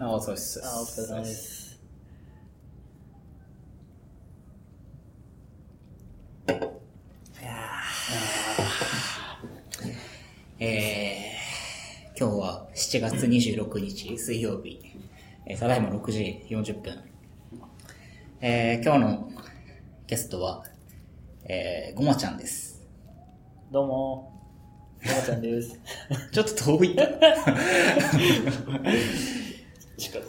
[0.00, 0.60] あ、お疲れ様です。
[0.64, 1.78] あ、お疲れ様です。
[6.48, 6.52] い
[7.44, 14.80] やーえー、今日は7月26日水曜日、
[15.46, 17.02] えーただいま6時40分。
[18.40, 19.32] えー、今日の
[20.06, 20.62] ゲストは、
[21.44, 22.86] えー、ごまちゃんです。
[23.72, 24.32] どうも、
[25.04, 25.80] ごまちゃんです。
[26.30, 26.96] ちょっと遠い。
[29.98, 30.24] 近く。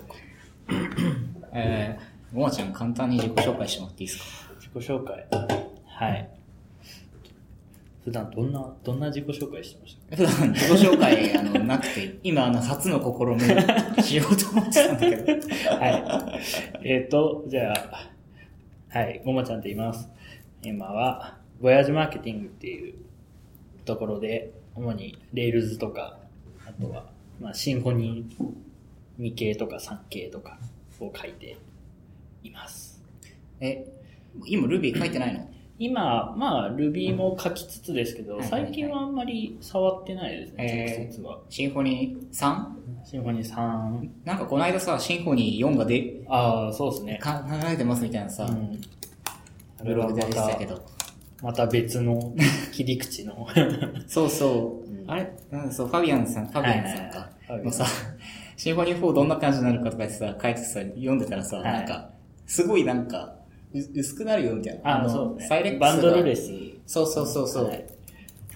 [1.54, 4.26] えー、ごまちゃん簡単に自己紹介してもらっていいですか？
[4.60, 5.28] 自己紹介？
[5.86, 6.30] はい。
[8.04, 10.16] 普段どんな、どんな自己紹介してました？
[10.18, 15.24] 普段自己紹介あのなくて、今あの初の試みしようと思ってたんだけど。
[15.78, 16.40] は
[16.82, 16.88] い。
[16.88, 20.10] えっ、と、じゃあ、はい、ごまちゃんって言います。
[20.64, 22.96] 今は、 VOYAGE MARKETING っていう
[23.86, 26.18] ところで、主に Rails とか、
[26.68, 27.06] あとは、
[27.40, 28.46] まあ、 Symfony
[29.20, 30.58] 2系とか3系とか
[31.00, 31.58] を書いて
[32.44, 33.02] います。
[33.60, 33.86] え、
[34.46, 35.50] 今 Ruby 書いてないの？
[35.78, 41.40] 今、まあ、Ruby も書きつつですけど、最近はあんまり触ってないですね、えー直接は。
[41.50, 42.66] Symfony 3?
[43.06, 47.18] Symfony 3、なんかこの間さ、 Symfony 4がで、ああ、そうですね。
[47.22, 48.82] か考えてますみたいなさ、うん。
[49.86, 50.82] ブログではまたけ、ど。
[51.42, 52.34] また別の
[52.74, 53.48] 切り口の。
[54.08, 54.90] そうそう。
[54.90, 55.32] うんあれ？
[55.50, 57.20] なんそう、ファビアンさん、ファビアンさんか。
[57.20, 57.86] はいはいはいのさ、
[58.60, 62.10] シンフォニー4どんな感じになるかとかってさ、書いてさ、読んでたらさ、はいなんか、
[62.46, 63.36] すごいなんか、
[63.74, 64.98] う薄くなるよみたいな。
[64.98, 65.48] ああ、のそうね。
[65.48, 66.52] サイレックスがバンドルレス。
[66.86, 67.66] そうそうそうそう。
[67.68, 67.86] はい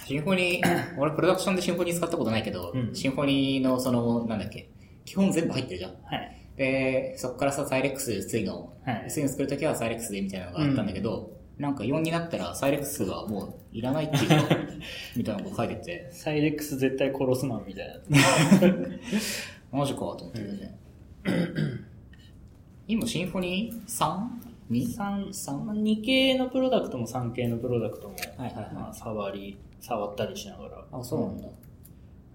[0.05, 0.67] シンフォニー、
[0.99, 4.67] 俺プロダクションでシンフォニー使ったことないけど、うんシンフォニーのその、なんだっけ、
[5.05, 5.91] 基本全部入ってるじゃん。
[5.91, 6.37] はい。
[6.57, 14.35] で、そこからさ、サイレックス薄いの、はい薄いの作るときはサイレックスでみたいなのがあったんだけど、なんか4になったらサイレックスがもういらないっていうか、
[15.15, 17.93] みたいなこと書いてて、サイレックス絶対殺すマンみたいな。
[19.73, 20.77] マジかと思ってるね。
[22.87, 23.83] 今、シンフォニー
[24.69, 24.95] 3?2?
[24.95, 25.81] 3、3?
[25.81, 30.85] 2系のプロダクトも3系のプロダクトも、はいはいはいまあ、触り、触ったりしながら。
[30.91, 31.47] あ、そうなんだ。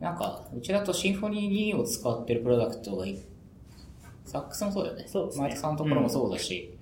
[0.01, 3.19] なんか、うちだとシンフォニー2を使ってるプロダクトがい
[4.25, 5.05] サックスもそうだよね。
[5.07, 6.77] そうですねマイクさんのところもそうだし、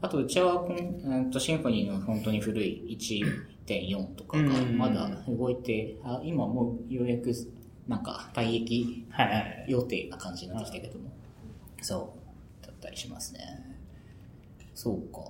[0.00, 7.32] あとうちはこん、うんとシンフォニーの本当に古い1.4とかがうんまだ動いて、あ今もうようやく
[7.90, 9.64] なんか退役はいはいはい。
[9.68, 11.10] 予定な感じになってきたけども、
[11.82, 12.14] そ
[12.62, 13.40] う、だったりしますね。
[14.74, 15.20] そうか。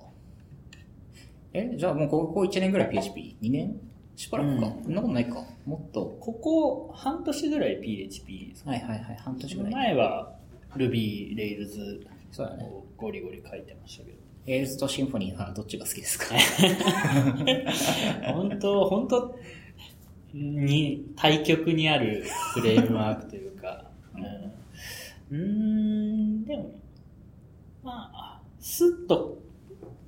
[1.53, 3.79] え、じゃあもうここ1年ぐらい PHP?2 年？
[4.15, 5.43] しばらくか、うんそんなことないか。
[5.65, 6.15] もっと。
[6.19, 8.71] ここ半年ぐらい PHP ですね。
[8.73, 9.73] はいはいはい、半年ぐらい。
[9.73, 10.31] 前は
[10.75, 12.63] Ruby、Rails そうだね。
[12.63, 14.17] をゴリゴリ書いてましたけど。
[14.47, 16.25] Rails と Symfony はどっちが好きですか？
[18.33, 19.35] 本当本当
[20.33, 23.85] に対極にあるフレームワークというか、
[25.31, 25.45] うん、うー
[26.41, 26.71] んでも
[27.83, 29.37] まあスッと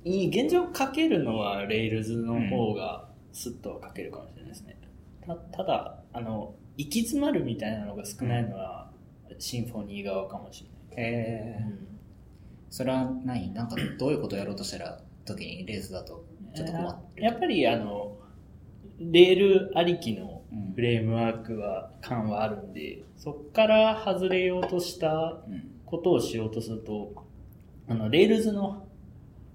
[0.04, 4.76] いい現状書けるのは Rails の方がスッとは書けるかもしれないですね、
[5.26, 8.90] たただあの行き詰まるみたいなのが少ないのは、
[9.38, 11.78] Symfony 側かもしれない、
[12.70, 16.24] それは何なんかどういうことをやろうとしたら、時に Rails だと、
[16.54, 17.26] ちょっと困ってる。
[17.26, 18.13] やっぱりあの
[18.98, 20.72] Rails ありきのうん。
[20.74, 25.70] フレームワークは感はあるんでそこから外れようとしたうん。
[25.84, 27.12] ことをしようとすると
[27.88, 28.88] あの Rails の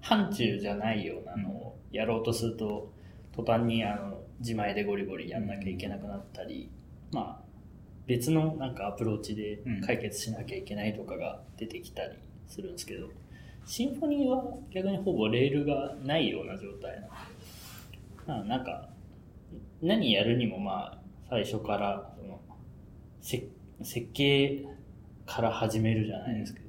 [0.00, 2.90] 範疇じゃないようなのをやろうとすると
[3.34, 6.70] 途端にあの自前でゴリゴリやんなきゃいけなくなったり、
[7.12, 7.50] まあ
[8.06, 12.16] 別のなんかアプローチで解決しなきゃいけないとかが出てきたり
[12.48, 13.08] するんですけど、
[13.66, 17.10] シンフォニーは逆にほぼレールがないような状態なので、
[18.26, 18.88] まあ、なんか
[19.82, 20.98] 何やるにもまあ
[21.28, 22.40] 最初からその
[23.20, 23.44] せ
[23.82, 24.66] 設計
[25.26, 26.66] から始めるじゃないですけど、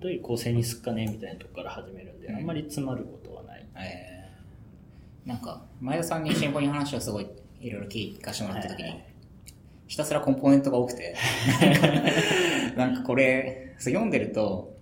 [0.00, 2.36] どういう構成にすっかねみたいなとこから始めるんで、うん。
[2.36, 3.66] あんまり詰まることはない。
[3.76, 7.28] えー、なんか、前田さんにシンフォニーの話をすごい
[7.60, 9.02] いろいろ聞かせてもらった時に、
[9.86, 11.14] ひたすらコンポーネントが多くて、
[12.76, 14.76] なんかこれ、読んでると、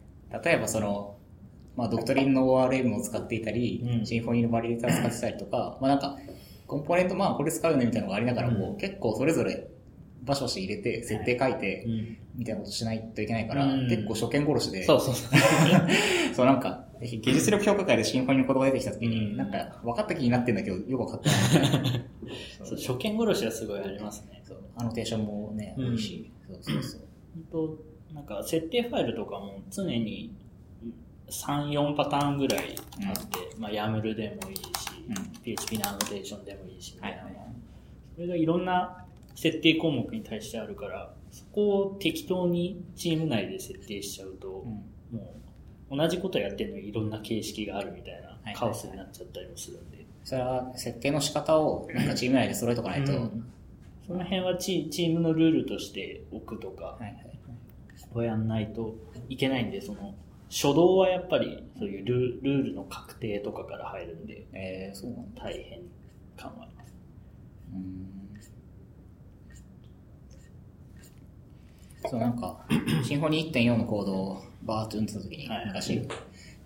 [0.45, 1.17] 例えばその、
[1.77, 4.07] まあ、ドクトリンの ORM を使っていたり、うん。
[4.07, 6.17] シンフォニーのバリデータを使ってたりとか、まあなんか、
[6.67, 8.77] コンポーネント、まあこれ使うよねみたいなのがありながらも、うん。
[8.77, 9.69] 結構それぞれ
[10.27, 12.19] バシバシ入れて、設定書いて、うん。
[12.37, 13.89] みたいなことしないといけないから、うん。
[13.89, 15.31] 結構初見殺しで、そうそうそう。
[16.35, 19.37] そうなんか、技術力評価会でシンフォニーの言葉が出てきた時に、うん。
[19.37, 22.05] なんか分かった気になってんだけど、よく分かってない。
[22.65, 24.43] そう初見殺しはすごいありますね。
[24.45, 24.59] そう。
[24.75, 25.89] アノテーションもね、うん。
[25.91, 27.01] 多いし、そうそうそう。
[27.53, 27.79] 本
[28.09, 30.35] 当なんか設定ファイルとかも常に
[31.29, 32.75] 3、4パターンぐらい
[33.07, 34.96] あって、まあ YAML でもいいし、うん
[35.43, 37.23] PHP のアノテーションでもいいし、みたいな。
[37.23, 37.35] はいはい。
[37.37, 37.47] はい
[38.17, 39.05] それがいろんな
[39.35, 44.83] 設定項目に対してあるから、そこを適当にチーム内で設定しちゃうと、も
[45.91, 50.07] う同じことやってるのにいろんな形式があるみたいはいなカオスになっちゃったりもするんで。
[50.25, 53.47] それは設定の仕方を なんかチーム内で揃えとかないと、うん。
[54.07, 57.15] その辺はチチームのルールとして置くとかはいはい
[58.15, 58.95] をやんないと
[59.29, 60.15] いけないんで、その
[60.49, 65.45] 初動はやっぱりそういうルルールの確定とかから入るんで、えー、そうなんだ。
[65.45, 65.81] 大変
[66.37, 66.95] 感はあります。
[67.73, 68.17] うーん
[72.09, 72.65] そう、なんか、
[73.05, 76.09] シンフォニー1.4のコードをバーッと読んでた時に、はい昔、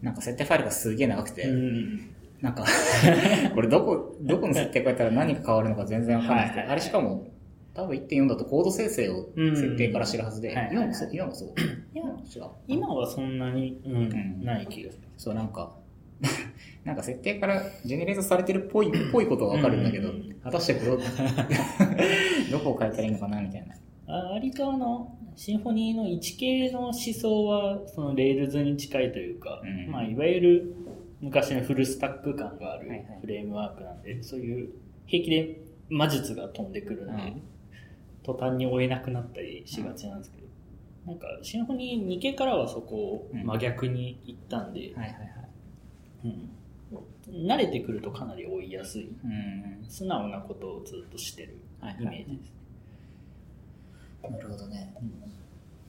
[0.02, 2.10] なんか設定ファイルがすげえ長くて、うん
[2.40, 2.64] なんか、
[3.54, 7.26] これどこ、どこの設定変えたら何が変わるのか全然わかんなくて、はいはいはいあれしかも、
[7.74, 11.48] 多分1.4だとコード生成を設定から知るはずで、今もそう、今もそう。
[11.94, 12.50] いや違う。
[12.66, 15.04] 今はそんなに、うんんない気がする。
[15.16, 15.76] そう、なんか、
[16.84, 20.98] なんか設定からジェネレートされてるっぽい、 っぽいことはわかるんだけどうん、果たしてこれを
[22.50, 23.74] どこを変えたらいいのかなみたいな。
[24.06, 30.74] あ割とあの、 Symfony の1系の思想は、その Rails に近いというか、うんまあ、いわゆる
[31.20, 34.70] 昔のフルスタック感があるはいはいフレームワークなんで、そういう
[35.06, 37.42] 平気で魔術が飛んでくるんで、うん
[38.22, 40.46] 途端に追えなくなったりしがちなんですけど、
[41.06, 45.14] なんか Symfony 2系からはそこを真逆に行ったんで、はいはいはい。
[46.24, 46.50] うん
[47.30, 49.84] 慣れてくるとかなり追いやすい、うん。
[49.88, 52.52] 素直なことをずっとしてるはいはいイメージです。
[54.32, 54.92] なるほどね。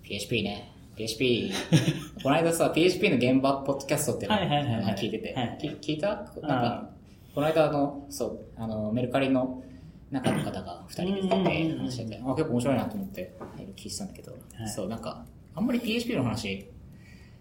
[0.03, 0.71] PHP ね。
[0.95, 1.51] PHP。
[2.21, 6.07] この間さ、PHP の現場ポッドキャストっていうの聞いてて、はいき聞いた？
[6.09, 6.25] なんあ
[6.61, 6.89] か、
[7.33, 9.63] この間あの、そう、あの、メルカリの
[10.11, 13.33] 中の方が二人で出て話してて、あ、結構面白いなと思って、
[13.77, 14.69] 聞いてたんだけど、はい。
[14.69, 15.25] そう、なんか、
[15.55, 16.69] あんまり PHP の話、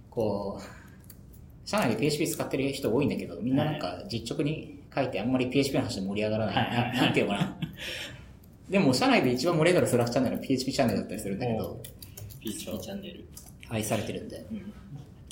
[0.08, 6.54] こう、社内で PHP 使ってる人多いんだけど、みんななんか実直に書いてあんまり PHP の話で盛り上がらない。
[6.54, 7.56] はいななんていうのかな。
[8.70, 11.82] でも、社内で一番盛り上がるスラックチャンネルは PHP チャンネルだったりするんだけど、
[12.40, 13.24] PHP チャンネル。
[13.68, 14.46] 愛されてるんで。
[14.50, 14.72] うん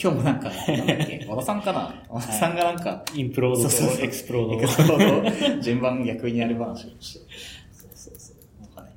[0.00, 2.02] 今日もなんか、なんだっけ、 和田さんかな？
[2.08, 7.26] 和田さんがなんか、 implode と explode explode 順番逆にやる話をして。
[7.72, 8.62] そうそうそう。
[8.62, 8.96] なんかね、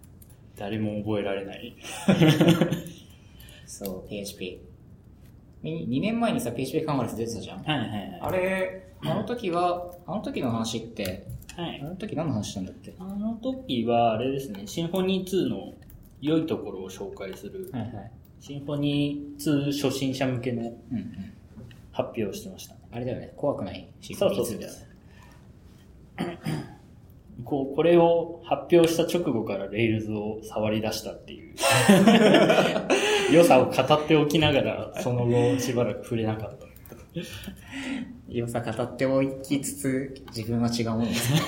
[0.57, 1.75] 誰も覚えられない。
[3.65, 4.59] そう、PHP。
[5.63, 7.63] に2年前にさ、PHP カンファレンス出てたじゃん。
[7.63, 8.19] はいはいはい。
[8.21, 11.25] あれ、あの時は、あの時の話って、
[11.55, 12.93] はいあの時何の話したんだっけ？
[12.99, 15.73] あの時は、あれですね、 Symfony 2の
[16.21, 18.11] 良いところを紹介する、はいはい。
[18.41, 20.73] シンフォニー2初心者向けの。
[21.93, 22.75] 発表をしてました。
[22.91, 24.91] あれだよね、怖くないシンフォニー2そうそうそうだよね。
[27.45, 31.55] こう、これを発表した直後からレイルズを触り出したっていう。
[33.31, 36.65] 良さを語っておきながら、その後しばらく触れなかった。
[38.27, 41.39] 良さ語っておきつつ、自分は違うものですね。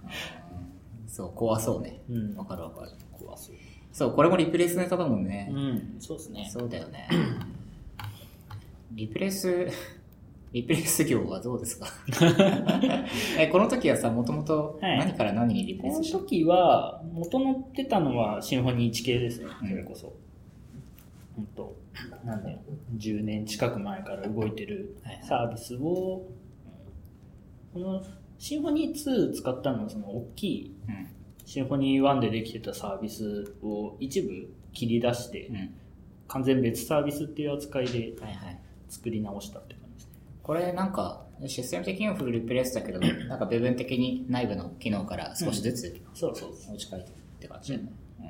[1.06, 2.00] そう、怖そうね。
[2.10, 2.90] うんわかるわかる。
[3.12, 3.54] 怖そう。
[3.92, 5.50] そう、これもリプレイスネタだもんね。
[5.52, 6.48] うん、そうですね。
[6.50, 7.08] そうだよね。
[8.92, 9.68] リプレイス、
[10.52, 11.86] リプレイス業はどうですか？
[13.38, 16.18] え、この時はさ、もともとはい何から何にリプレイスした？
[16.18, 20.12] の、時は、元乗ってたのはシンフォニー1系ですね、うんそれこそ。
[21.36, 21.76] 本当
[22.24, 22.58] 何年
[22.96, 26.26] ?10 年近く前から動いてるはいサービスを、
[27.72, 28.02] この
[28.38, 31.06] シンフォニー2使ったのはその大きいうん。
[31.50, 35.74] シンフォニー1でできてたサービスを一部切り出して、うん。
[36.28, 38.60] 完全別サービスっていう扱いではいはい。
[38.88, 40.12] 作り直したって感じですね。
[40.44, 46.74] これなんか、システム的にはフルリプレイスだけど、 なんか部分的に内部の機能から少しずつそうそうそう。
[46.74, 47.92] 持ち帰ってるって感じだよね。
[48.20, 48.26] うん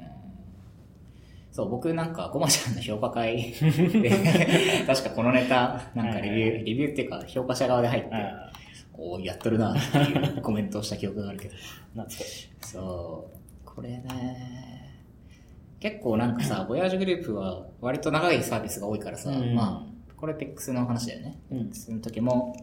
[1.53, 4.11] そう、僕なんか、ごまちゃんの評価会で、
[4.87, 8.11] 確かこのネタ、なんかレビュー、レビューっていうか、評価者側で入って、
[9.01, 11.55] あおーやっとるなっていうコメントをした記憶があるけど。
[11.55, 11.59] ー
[11.95, 12.49] 懐かしい。
[12.61, 15.03] そう、これね、
[15.81, 21.39] 結構なんかさ、ボヤージュグループは割と長いサービスが多いからさ、うんまあ、これ PEX の話だよね。
[21.51, 22.55] うん PEX の時も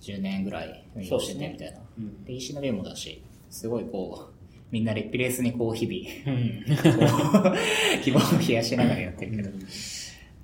[0.00, 1.78] 10年ぐらい運用しててみたいな。
[1.98, 4.34] うんで、石の例もだし、すごいこう、
[4.70, 6.64] みんなレピレースにこう日々、うん。
[8.02, 9.50] 希望を冷やしながらやってるけど。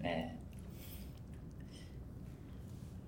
[0.03, 0.40] ね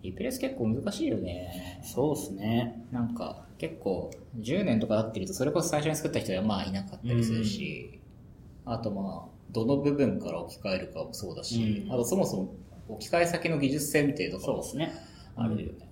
[0.02, 1.80] リプレイス結構難しいよね。
[1.84, 2.84] そうですね。
[2.90, 8.00] なんか、結構、10年とか経ってると、それこそ最初に作った人はまあいなかったりするし、
[8.64, 12.54] あとまあ、どの部分から置き換えるかもそうだし、うんあとそもそも
[12.88, 14.92] 置き換え先の技術性みたいなところそうですね。
[15.36, 15.88] あるよね。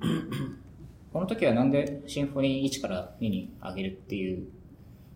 [1.12, 4.46] この時はなんでシンフォニー1から2に上げるっていう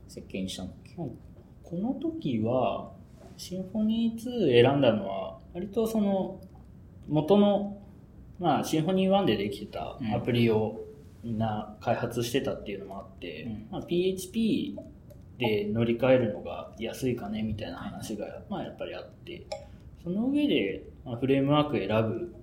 [0.06, 0.94] 設計にしたんだっけ？
[0.94, 1.10] こ
[1.72, 2.92] の時は、
[3.36, 6.40] シンフォニー2選んだのは、割とその、
[7.08, 7.76] 元の、
[8.38, 10.80] まあ、シンフォニー1でできてたアプリを
[11.24, 13.66] みんな開発してたっていうのもあって、うん。
[13.70, 14.76] まあ、PHP
[15.38, 19.44] で乗り換えるのが安いかねみたいな話が、まあやっぱりあって、
[20.02, 22.34] その上で、まあ、フレームワーク選ぶ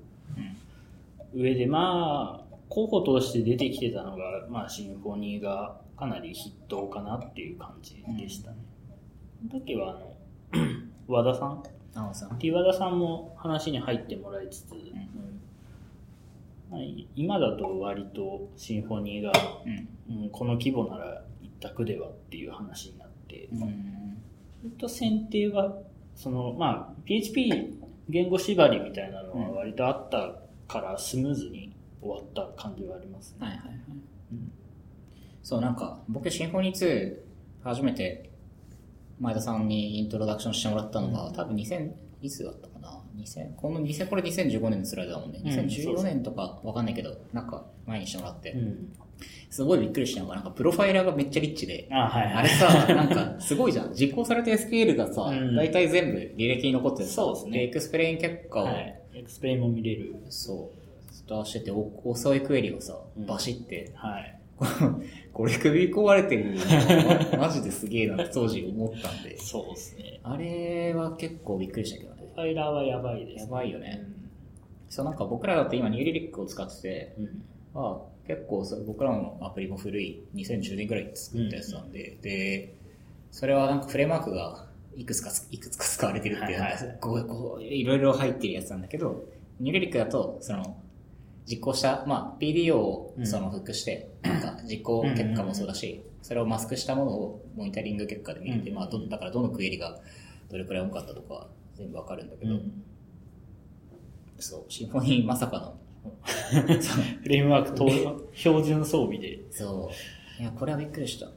[1.34, 8.58] 上で、まあ、候補として出てきてたのが、まあ、シンフォニーがかなり筆頭かなっていう感じでしたね。
[9.50, 10.14] その時は、あの、
[11.08, 11.64] 和田さん？
[11.96, 12.38] あさん。
[12.40, 14.74] T 和田さんも話に入ってもらいつつ、
[16.76, 16.84] まあ
[17.16, 19.32] 今だと割とシンフォニーが、
[19.66, 19.70] う
[20.14, 20.24] ん。
[20.24, 24.72] うん、この規模なら一択ではっていう話になって、うん。
[24.78, 25.78] と選定は、
[26.16, 27.80] その、まあ、PHP
[28.10, 30.36] 言語縛りみたいなのは割とあった
[30.68, 33.48] からスムーズに終わった感じはありますね。
[33.48, 33.76] はいはいはい。
[34.34, 34.52] うん
[35.46, 37.18] そう、なんか、僕、 Symfony 2、
[37.64, 38.32] 初めて、
[39.20, 41.92] 前田さんにイントロダクションしてもらったのが、多分2000、
[42.24, 42.68] いつだった
[43.18, 45.42] ?2000、この2000、これ2015年のスライドだもんね。
[45.44, 48.94] うんそう2014そう年とかわかんないけど、なんか、前にしてもらって、うん。
[49.50, 52.34] すごいびっくりしたのが、なんか、プロファイラーがめっちゃリッチで、あ、はいはい。
[52.34, 53.94] あれさ、なんか、すごいじゃん。
[53.94, 59.02] 実行された SQL がさ、うん大体全部履歴に残ってるそうですね explain 結果を、はい。
[59.14, 60.16] explain も見れる。
[60.30, 64.40] そう、出してて、お遅いクエリをさうん、バシって、はい。
[65.34, 66.56] これ首壊れてる
[67.38, 69.38] マジですげえなって当時思ったんで。
[69.38, 70.20] そうですね。
[70.24, 72.44] あれは結構びっくりしたけどね。
[72.44, 74.06] ファイラーはやばいです、やばいよね。
[74.90, 77.44] そう、なんか僕らだって今ニューリリックを使ってて、うん。
[77.74, 82.74] まあ結構そ僕らのアプリも古い2010年ぐらいに作ったやつなんで、で、
[83.32, 84.66] それはなんかフレームワークが
[84.96, 89.26] いくつかつ、いくつか使われてるっていう、はいはいこう、こう、いろいろ入ってるやつなんだけど、
[89.60, 90.78] ニューリリックだと、その、
[91.46, 100.00] 実行した、まあ、PDO をうんそのフックして、なんか実行結果もそうだし、それをマスクしたものをモニタリング結果で見れて、うんまあ、ど、だからどのクエリが
[100.50, 102.60] どれくらい多かったとか、全部わかるんだけど、
[104.40, 105.78] そう、 Symfony まさかの、
[107.24, 109.40] フレームワークと標準装備で。
[109.52, 109.90] そ
[110.40, 110.42] う。
[110.42, 111.28] いや、これはびっくりした。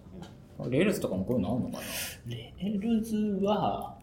[0.68, 1.78] Railsとかもこういうのあるのか
[2.26, 3.96] Railsは、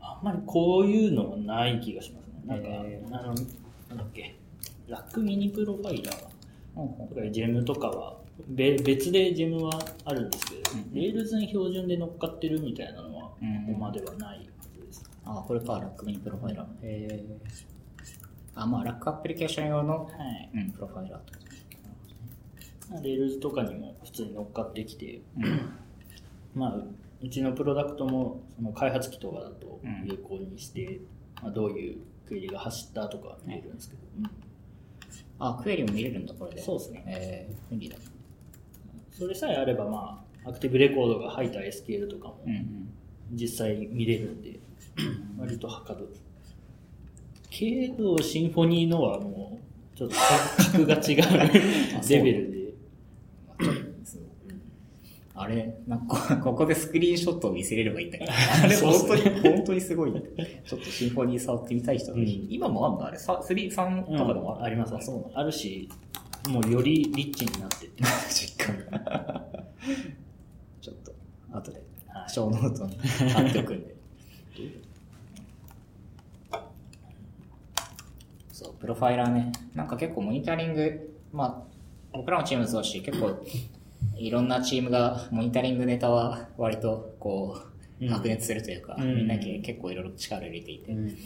[0.00, 2.42] あんまりこういうのはない気がしますね。
[2.46, 3.34] なんか、へあの、なん
[3.98, 4.36] だっけ、
[4.88, 6.22] rack-mini-profiler
[6.76, 8.16] なとか gem とかは、
[8.48, 14.48] べ別で gem はあるんですけど、うん Railsに標準で乗っかってるみたいなのは、うんここまではない。
[15.26, 16.68] あ、これか、 rack-mini-profiler。
[16.82, 17.24] へ
[18.54, 20.50] あ、まあ、 Rackアプリケーション用の、はい。
[20.54, 25.70] うん、プロファイラーってこと Railsとかにも普通に乗っかってきて、うん。
[26.54, 26.76] まあ、
[27.22, 31.00] うちのプロダクトもその開発機とかだとうん有効にして、
[31.42, 31.96] まあ、どういう
[32.28, 34.02] クエリが走ったとか見えるんですけど、
[35.38, 36.62] あ、クエリも見れるんだ、これで。
[36.62, 37.96] そうですねえー、便利だ。
[39.10, 42.88] それさえあれば、まあ、アクティブレコードが入った SQL とかもうんうん。
[43.32, 44.60] 実際見れるんで、
[45.38, 46.16] 割とはかどる。
[47.50, 49.60] けど、シンフォニーのはも
[49.94, 50.16] う、ちょっと
[50.72, 51.52] 格が違う
[52.08, 52.64] レベルで。
[55.36, 58.30] あれ、なんか、ここでスクリーンショットを見せれればいいんだけど、
[58.62, 60.12] あれ本当に、本当にすごい。
[60.12, 65.88] ちょっと Symfony 触ってみたい人は、うん今もあんのあれ、さ3、3とかでもありますあ、そうあるし、
[66.48, 68.02] もうよりリッチになってて。
[68.02, 68.72] マジか。
[70.80, 71.12] ちょっと、
[71.52, 72.96] 後で、はい show note に
[73.30, 73.94] 貼っておくんで。
[78.52, 79.50] そう、プロファイラーね。
[79.74, 81.76] なんか結構モニタリング、まあ、
[82.12, 83.42] 僕らのチームもそうだし、結構、
[84.14, 87.56] いろんなチームがモニタリングネタは割と、こ
[88.00, 88.08] う、うん。
[88.10, 89.16] 白熱するというか、うん。
[89.16, 90.92] みんな結構いろいろ力を入れていて。
[90.92, 91.16] うん。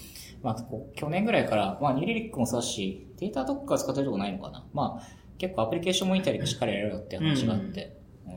[0.40, 4.64] まあ、去年ぐらいから、まあ、ニューリリックもそうだし、データどっか使ってるとこないのかな。
[4.72, 5.06] まあ、
[5.38, 8.34] 結構アプリケーションモニタリングしっかりやるよって話があって、うん。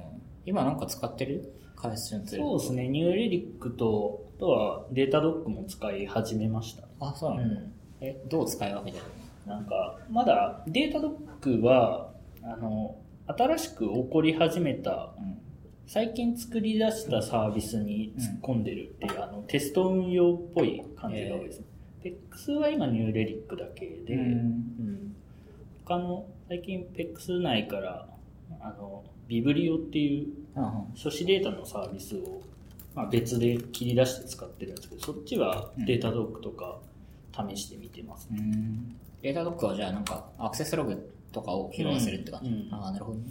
[0.47, 1.53] 今なんか使ってる？
[1.75, 6.87] 開発そうですね、ニューリリックと、あとはデータドックも使い始めました。
[6.99, 9.03] あ、そうなの、うんえ、どう使い分けてる
[9.45, 9.59] な。
[9.59, 12.11] んか、まだデータドックは、
[12.43, 15.13] あの、新しく起こり始めた、の
[15.85, 21.65] 最近作り出したサービスに突っ込んでるっていう、あの、テスト運用っぽい感じが多いですね。
[22.03, 24.21] PEX は今ニューレリックだけで、うん。
[24.21, 25.15] うん。
[25.85, 28.07] 他の、最近 PEX 内から、
[28.61, 30.27] あの、ビブリオっていう
[30.95, 32.41] 書詞データのサービスを、
[32.95, 36.79] まあ、別で切り出して使ってるんですけど、そっちはデータドックとか
[37.49, 38.95] 試してみてます、うん。
[39.21, 42.49] データドックはじゃあなんか、アクセスログとかを拾わせるって感じ。
[42.49, 43.25] うんうんああ、なるほどね。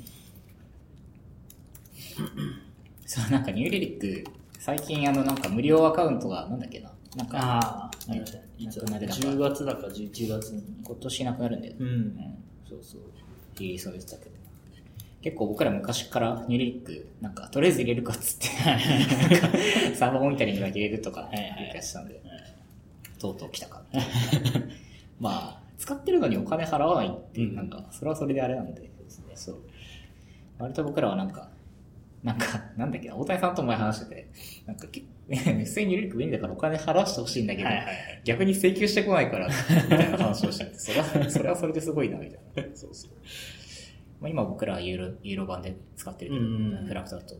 [3.06, 4.24] そう、なんかニューリリック、
[4.58, 6.92] 最近あのなんか無料アカウントが、なんだっけな。
[7.16, 8.24] なんか、ああ、ね。
[8.58, 10.62] いつだなくなる10月だか11月に。
[10.84, 11.78] 今年なくなるんだよね。
[11.80, 12.44] うんうん。
[12.68, 13.00] そうそう。
[13.58, 14.30] リリースされてたけど。
[15.22, 18.46] 結構僕ら昔からニューリリック、なんか、とりあえず入れるかっつって、
[19.94, 22.22] サーバーモニタリングだけ入れるとか、はいはい繰り返したんで、
[23.20, 23.82] とうとう来たか。
[25.20, 28.90] まあ、使ってるのにお金払わないっていう、うんなんか、それはそれであれなんで、
[29.34, 29.58] そう。
[30.58, 31.48] 割と僕らはなんか、
[32.22, 34.28] なんか、なんだっけな、大谷さんと前話してて、
[34.66, 38.20] なんか、きメッセージリンク便利だからお金払わしてほしいんだけど、はいはいはい。
[38.24, 39.54] 逆に請求してこないから、み
[39.88, 42.76] たいな話をしてて、それは、それはそれですごいな、みたいな。
[42.76, 43.10] そうそう。
[44.20, 47.34] まあ、今僕らはユーロ、ユーロ版で使ってるけど、うんフラクトだと。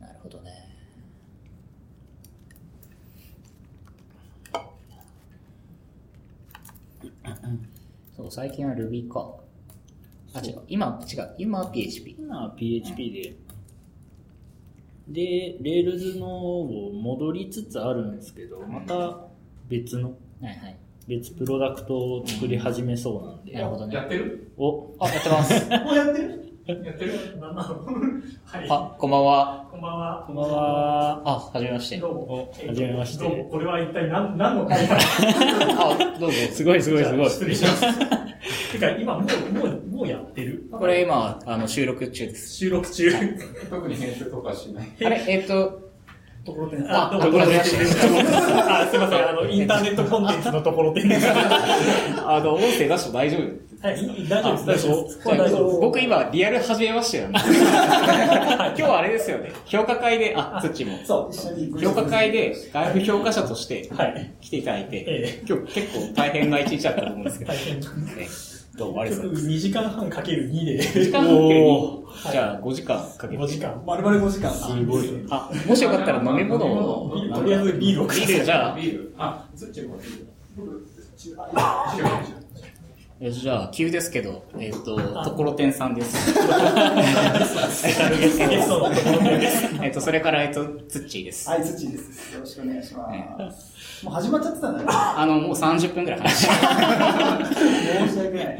[0.00, 0.73] なるほどね。
[8.16, 9.34] そう、最近は Ruby か。
[10.34, 10.60] あ、違う。
[10.68, 11.34] 今、違う。
[11.38, 12.16] 今は PHP。
[12.18, 13.36] 今は PHP で、
[15.08, 16.26] で、Rails の
[16.60, 19.26] を戻りつつあるんですけど、また
[19.68, 20.76] 別の、はいはい。
[21.06, 24.50] 別プロダクトを作り始めそうなんで、なるほどねやってる？
[24.56, 25.68] お、あ、やってます。
[25.84, 26.43] もうやってる？
[26.66, 27.12] やってる？
[27.40, 28.66] はい。
[28.70, 29.68] あ、こんばんは。
[29.70, 30.24] こんばんは。
[30.26, 31.22] こんばんは。
[31.22, 31.98] あ、はじめまして。
[31.98, 32.20] どうも。
[32.22, 34.96] おはじめましてどうもこれは一体何何の会か。
[34.96, 36.38] あ、どうぞ。
[36.52, 37.28] すごいすごいすごい。
[37.28, 38.72] 失礼します。
[38.72, 40.66] てか、今もう、もう、もうやってる？
[40.72, 42.54] これ今、あの、収録中です。
[42.54, 43.10] 収録中。
[43.68, 44.86] 特に編集とかしない？
[45.04, 45.82] あれ、えっ、と、
[46.46, 46.86] ところてん。
[46.90, 47.78] あどうもところてんあ、すい
[48.98, 49.28] ません。
[49.28, 51.26] あの、インターネットコンテンツのところてんです。
[51.26, 53.40] はあの、音声出しても大丈夫？
[53.42, 53.44] い、
[53.84, 54.30] 大丈夫です。
[54.30, 55.56] 大丈夫です。
[55.78, 57.38] 僕今、リアル始めましたよね。
[57.44, 59.52] 今日はあれですよね。
[59.66, 60.96] 評価会で、あ、土も。
[61.04, 61.84] そう、一緒に。
[61.84, 64.32] 評価会で外部評価者としてはい。
[64.40, 67.76] 来ていただいて、え今日結構大変な一日だったと思うんですけど、 大変。
[67.76, 67.80] え
[68.78, 70.76] どうもありがとうござい2時間半かける2で。
[70.78, 71.04] ます。
[71.04, 73.52] 時間かけるお2、じゃあ5時間かけ5て。
[73.52, 73.82] 時間。
[73.86, 74.50] 丸々5時間。
[74.50, 75.26] すごい。
[75.28, 79.14] あ、もしよかったら飲み物を、とりあえずビールをくださいビールじゃあ、ビール。
[79.18, 80.26] あ、そっちもビール。
[80.56, 80.86] 僕、
[83.26, 86.38] えじゃあ、急ですけど、えっ、と、ところてんさんです。
[89.82, 91.48] えっと、それから、えっと、ツッチーです。
[91.48, 92.34] はい、土です。
[92.34, 94.04] よろしくお願いします。
[94.04, 94.86] もう始まっちゃってたんだね。
[94.90, 96.52] あの、もう30分くらい話して
[98.08, 98.56] 申し訳ない。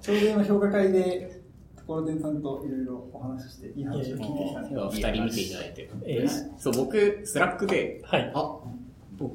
[0.00, 1.42] ちょうど今評価会で、
[1.76, 4.70] ところてんさんといろいろお話しして、いい話を聞いてきたんで。
[4.70, 5.90] 今日は二人見ていただいて。
[6.06, 6.26] え
[6.56, 8.32] そう、僕、 Slack で、はい。
[8.34, 8.79] あ、僕、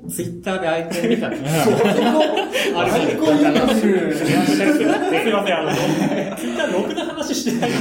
[0.10, 1.36] ツイッターでアイコン見たの。
[2.76, 4.16] あアイコン見てる。
[4.16, 7.72] いらっしゃるってなってすいません、あの、 Twitterろくな話してない。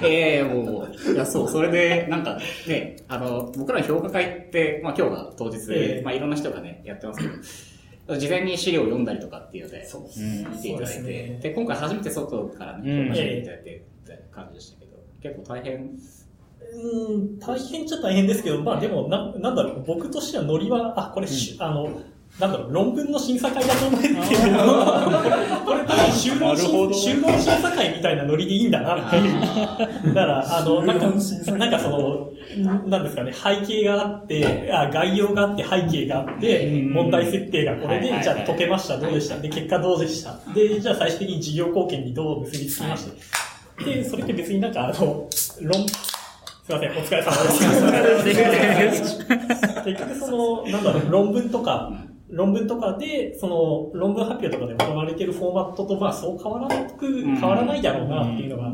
[0.04, 7.26] ええもう、いや、そう、それで、なんか、ね、あの、僕らの評価会って、まあ今日が当日えで、えまあいろんな人がね、やってますけ
[8.06, 10.02] ど、事前に資料を読んだりとかっていうので、そう
[10.50, 15.90] 見ていただいて、で今回初めて外からね、うん評価していただいて、みたいな感じでしたけど、結構大変。
[16.74, 22.00] うん、大変っちゃ大変ですけど、まあでも、な、なんだろう、僕としてはノリは、あ、これ、しあの、
[22.40, 29.34] なんだろう、論文の審査会だと思ってど、 これ多分修論修論審査会みたいなノリでいいんだなっていう。
[30.14, 31.06] だから、あの、なんか、
[31.58, 32.30] なんかその、
[32.86, 36.92] なんですかね、背景があって、あ概要があって、背景があって、うん。
[36.94, 39.36] 問題設定がこれで、じゃあ解けました、どうでした？
[39.38, 40.38] で、結果どうでした？
[40.54, 43.04] で、じゃあ最終的に事業貢献にどう結びつきまし
[43.78, 45.28] たで、それって別になんか、あの、
[45.60, 45.86] 論、
[46.78, 49.18] すいません、お疲れ様です。
[49.84, 51.92] 結局その、なんだろう、論文とか、
[52.30, 58.72] 論文とかで、その、論文発表とかで行われているフォーマットと、まあ、そう変わらなく、変わらないだろうなっていうのが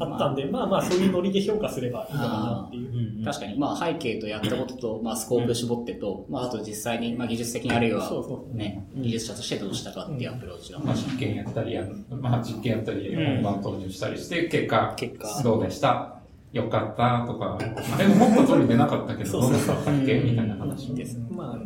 [0.00, 2.82] あったんで、まあまあ、そういうノリで評価すればいいのかなってい
[3.20, 3.22] う。
[3.22, 10.78] 確かに、まあ背景とやったことと、まあスコープ絞ってと、まああと実際に、まあ技術的にあるいはそうそう、ね、技術者としてどうしたかっていうアプローチが。
[10.78, 13.42] まあ、実験やったりや、まあ、実験やったり、うん。
[13.42, 15.42] 本番投入したりして、結果、結果。
[15.42, 16.15] どうでした？
[16.56, 17.58] よかったとか、
[17.94, 20.94] あれももっと取り出なかったけど、どうだったっけみたいな話。
[20.94, 21.18] です。
[21.30, 21.58] まあ、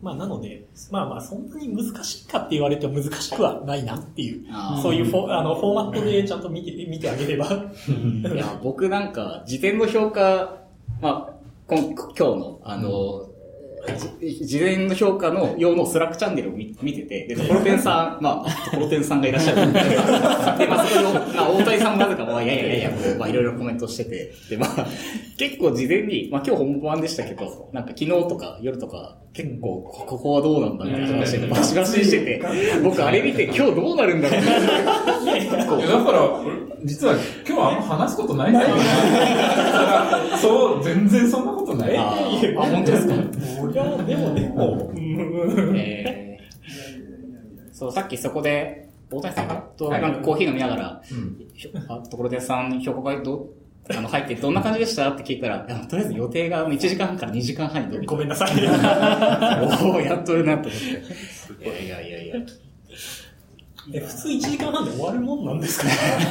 [0.00, 4.46] まあ、なので、まあまあ、そんなに難しいかって言われても難しくはないなっていう、
[4.80, 7.46] そういうフォあのフォーマットでちゃんと見て、見てあげれば。
[8.32, 10.58] いや、僕なんか、時点の評価、
[11.00, 11.30] まあ、
[11.68, 13.27] 今今日の、あの、じ
[14.44, 24.86] 事前の評価の用のスラックチャンネルを見てて、で、ところてんさん、まあ、ところてんさんがいらっしゃるんで、で、まあ、そこの、大谷さんもなぜか、まあ、いやいやいやいや、まあ、いろいろコメントしてて、で、まあ、
[25.36, 32.42] 結構事前に、まあ、今日本番でしたけど、なんか昨日とか夜とか、結構、ここはどうなんだみたいな話してて、バシバシしてて、
[32.82, 34.48] 僕あれ見て、今日どうなるんだろうって
[35.42, 36.30] いやだから、
[36.84, 37.14] 実は
[37.46, 38.76] 今日あんま話すことないんだよ。
[40.40, 41.96] そう、全然そんなことない。
[41.96, 42.02] あ、
[42.56, 43.14] 本当ですか
[43.78, 53.48] や、でも、でも、うんえーそう、さっきそこで、大谷さんとはいなんかコーヒー飲みながら、うんひょ あところでさん、評価会どう、
[53.96, 55.08] あの、入ってどんな感じでした？
[55.10, 58.12] って聞いたら、とりあえず予定が1時間半から2時間半に伸びた。
[58.12, 58.50] ごめんなさい。
[59.86, 60.80] おおやっとるなと思っ
[61.58, 61.64] て。
[61.64, 62.34] いやいやいやいや。
[63.92, 65.86] え、普通1時間半で終わるもんなんですか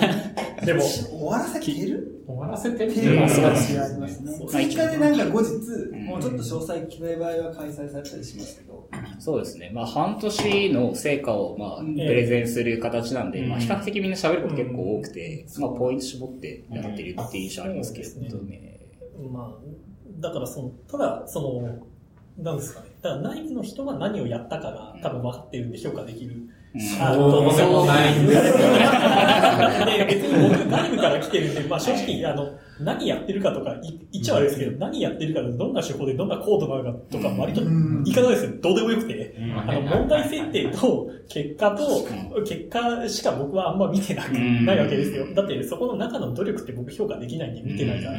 [0.65, 2.23] でも、終わらせてる？
[2.27, 4.47] 終わらせてるっていうまあそう話がありますね。
[4.49, 8.89] 追加でなんか後日、んもうちょっと詳細聞きたい場合は開催されたりしますけど、
[9.19, 9.71] そうですね。
[9.73, 18.79] まあ、半年の成果を、まあ、うんプレゼンする形なんで、うんまあ、比較的みんな喋ること結構多くて、まあ、ポイント絞ってやってるっていう印象ありますけどね。
[19.31, 21.79] まあ、だからその、ただ、その、
[22.43, 22.87] なんですかね。
[23.01, 26.49] だから内部の人は何をやったかが多分分かってるんで評価できる。
[26.77, 28.67] うんあそうでもないんですよ
[29.85, 38.51] で、別に僕外部から来てるんで、まあ正直、あの、何やってるかとかい言っちゃ悪いですけど、何やってるかどんな手法でどんなコードなのかとか、割とい方ですよ。
[38.61, 39.35] どうでもよくて。
[39.39, 42.05] うんあの、問題設定と結果と、
[42.43, 45.25] 結果しか僕はあんま見てなくないわけですよ。
[45.33, 48.17] だってそこの中の努力って僕評価できないんで見てないから。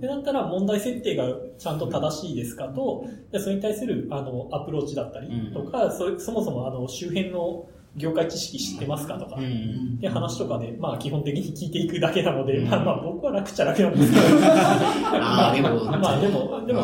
[0.00, 1.28] でだったら問題設定が
[1.58, 16.80] ちゃんと正しいですかと、でそれに対するあのアプローチだったりとか、そそもそもあの周辺の業界知識知ってますかとか、うんで話とかで、まあ基本的に聞いていくだけなので、まあまあ僕は楽っちゃ楽なんですけど、 あ あ、でも、まあでも、でも、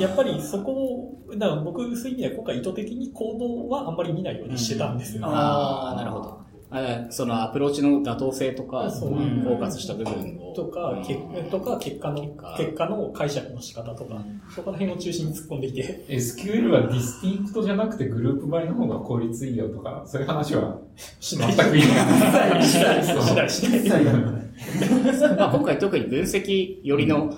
[0.00, 5.22] やっぱりそこを、だから僕そういう意味では今回意図的に行動はあんまり見ないようにしてたんですよ。
[5.26, 6.47] ああ、なるほど。
[6.70, 10.52] あそのアプローチの妥当性とか、フォーカスした部分を。
[10.54, 11.04] とか、うん。
[11.04, 11.14] け
[11.50, 12.54] とか結果の結果。
[12.58, 14.22] 結果の解釈の仕方とか、
[14.54, 20.78] そこら辺を中心に突っ込んでいて、SQL は DISTINCT じゃなくて GROUP BY の方が効率いいよとか、そういう話は
[21.20, 21.54] しない。
[21.54, 22.62] 全く意味がない。
[22.62, 23.80] しない、しない、しない。
[23.80, 24.48] 一切やらない。
[25.36, 27.32] まあ、今回特に分析寄りの。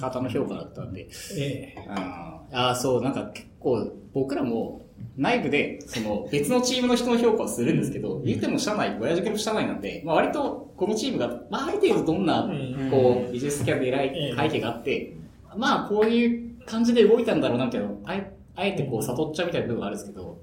[0.00, 1.84] 方の評価だったんで、ええ。
[1.88, 4.83] あーあー、そう、なんか結構僕らも
[5.16, 12.88] 内部でその別のチームの人の評価をするんですけど、言っても社内、同じグループ社内なんで、まあ割とこのチームが、まあある程度どんな、うん。
[12.90, 15.14] こう、ビジネスキャンで偉い背景があって、
[15.56, 20.38] まあこういう感じで動いたんだろうなみたいなあえあえてこう悟っちゃうみたいな部分があるんですけど、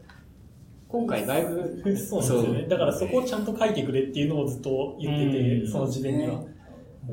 [0.87, 2.65] 今回だいぶ、 そうですよね。
[2.69, 5.67] だからそこをちゃんと書いてくれっていうのをずっと言ってて、うん。
[5.67, 6.43] その事前には。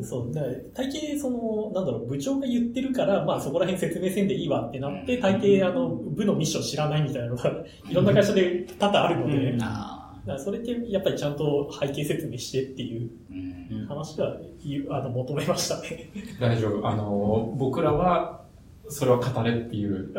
[0.03, 0.43] そう、だ
[0.75, 7.51] 大抵その、なんだろう、部長が言ってるから、まあそこら辺説明せんでいいわってなって、大抵あの、部のミッション知らないみたいなのが、
[7.89, 9.59] いろんな会社で多々あるので、うん。
[9.59, 13.87] だそれってやっぱりちゃんと背景説明してっていうーうん。
[13.87, 16.11] 話は、いあの、求めましたね。
[16.39, 16.87] 大丈夫。
[16.87, 18.45] あの、僕らは、
[18.91, 20.11] それは語れっていう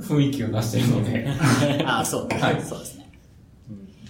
[0.00, 1.26] 雰囲気を出してるので、
[1.84, 2.60] あー、そう、はい。
[2.62, 3.08] そうですね。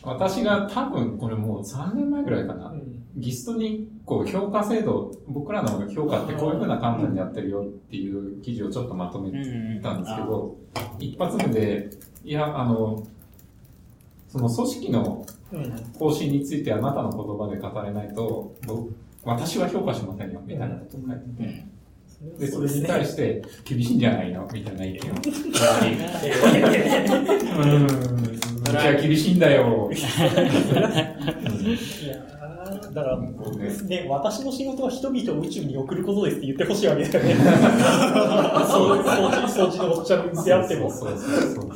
[0.02, 2.72] 私が多分これもう3年前ぐらいかな。
[3.18, 9.30] ギストにこう評価制度、僕らの評価ってこういうふうな観点でやってるよっていう記事をちょっとまとめ
[9.80, 10.56] たんですけど、
[10.98, 11.90] 一発目で、
[12.24, 13.06] いや、あの、
[14.28, 15.70] その組織のうん。
[15.98, 21.64] 方針についてあなたの言葉で語れないと、僕私は評価しませんよ、みたいなことを書いてうんて。
[22.38, 24.46] で、それに対して、厳しいんじゃないの？
[24.52, 25.14] みたいな意見を。
[27.62, 27.88] うん、 う
[28.66, 29.88] ちは厳しいんだよ。
[31.74, 37.34] いやーだから、ね、私の仕事は人々を宇宙に送ることですって言ってほしいわけだよね。
[37.34, 40.90] そう、掃除、掃除のおっちゃんであっても。
[40.90, 41.72] そうそうそうそう。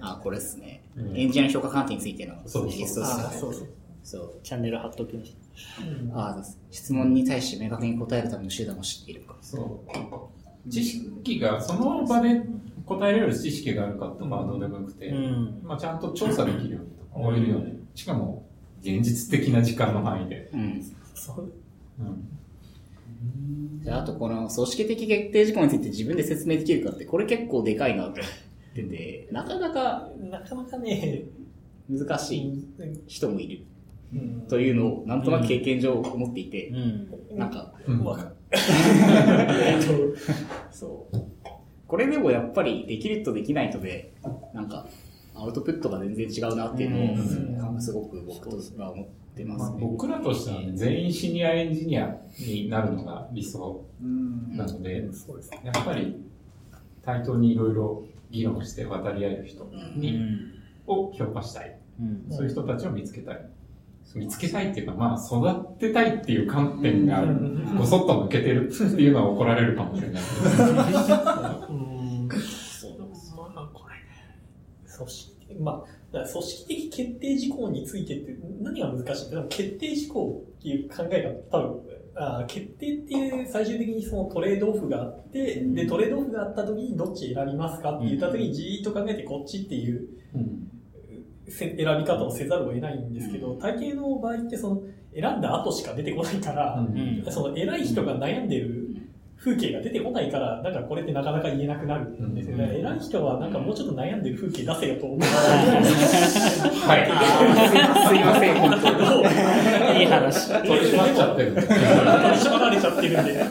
[0.00, 0.82] あ、これですね。
[0.96, 3.68] うんエンジニアの評価観点についてのそうトですねあそうそう。
[4.02, 4.40] そう。
[4.42, 5.36] チャンネル貼っときまし
[6.14, 9.36] あそうです質問に対して明確に答えるための手段を知っているか。
[9.40, 9.84] そ
[10.66, 10.70] う。
[10.70, 12.42] 知識が、その場で
[12.84, 15.12] 答えられる知識があるかとかはどうでもよくて。
[15.62, 17.78] まあちゃんと調査できるようにとか、追えるように。
[17.94, 18.46] しかも、
[18.80, 20.50] 現実的な時間の範囲で。
[20.52, 20.82] うん。
[21.14, 21.52] そう
[22.00, 22.28] うん。
[23.82, 28.22] じゃあ、あとこの組織的決定事項について自分で説明できるかって、これ結構でかいなと思っ
[28.74, 31.24] てて、なかなかなかなかね、
[31.88, 32.68] 難しい
[33.06, 33.64] 人もいる
[34.12, 36.76] うんというのを、なんとなく経験上思っていて、う
[37.34, 37.38] ん。
[37.38, 37.72] なんか、
[39.78, 40.14] っと
[40.72, 41.16] そう。
[41.86, 44.12] これでもやっぱりできるとできないとで、
[44.54, 44.86] なんか、
[45.38, 49.78] アウトプットが全然違うなっていうのを、うんなんかすごく僕とは思ってままあすね。
[49.80, 55.60] 僕らとしてはね、全員シニアエンジニアになるのが理想うんなので、そうですね。
[55.64, 56.16] やっぱり
[57.04, 60.52] 対等にいろいろ議論して渡り合える人うに、ん。
[60.86, 61.78] を評価したい。
[62.00, 62.26] うん。
[62.30, 63.46] そういう人たちを見つけたい。
[64.14, 71.74] 見つけたいっていうか、まあ、育てたいっていう観点がうんごそっと抜けてるっていうのは怒られるかもしれない けど。
[71.74, 72.28] うん。
[72.28, 74.00] まあ、これね、
[74.98, 81.80] 組織、まあ、組織的決定事項についてって何が難しいって、決定事項っていう考えが多分、
[82.20, 90.08] あー決定っていう最終的にそのトレードオフがあって、で、トレードオフがあった時にどっち選びますかって言った時にじーっと考えてこっちっていう
[91.48, 94.82] 選び方をせざるを得ないんですけど、大抵の場合ってその
[95.14, 97.24] 選んだ後しか出てこないから、うん。
[97.30, 98.77] その偉い人が悩んでる
[99.40, 102.78] 風景が出てこないから、なんかこれってなかなか言えなくなるんですよね。
[102.80, 105.22] 偉い人はなんかもうちょっと悩んでる風景出せよと思う。
[105.22, 105.34] すい
[108.24, 108.90] ません、本当
[109.92, 110.00] に。
[110.00, 110.48] いい話。
[110.66, 111.54] 取り締まっちゃってる。
[111.54, 113.32] 取り締まられちゃってるんで。
[113.32, 113.46] でも、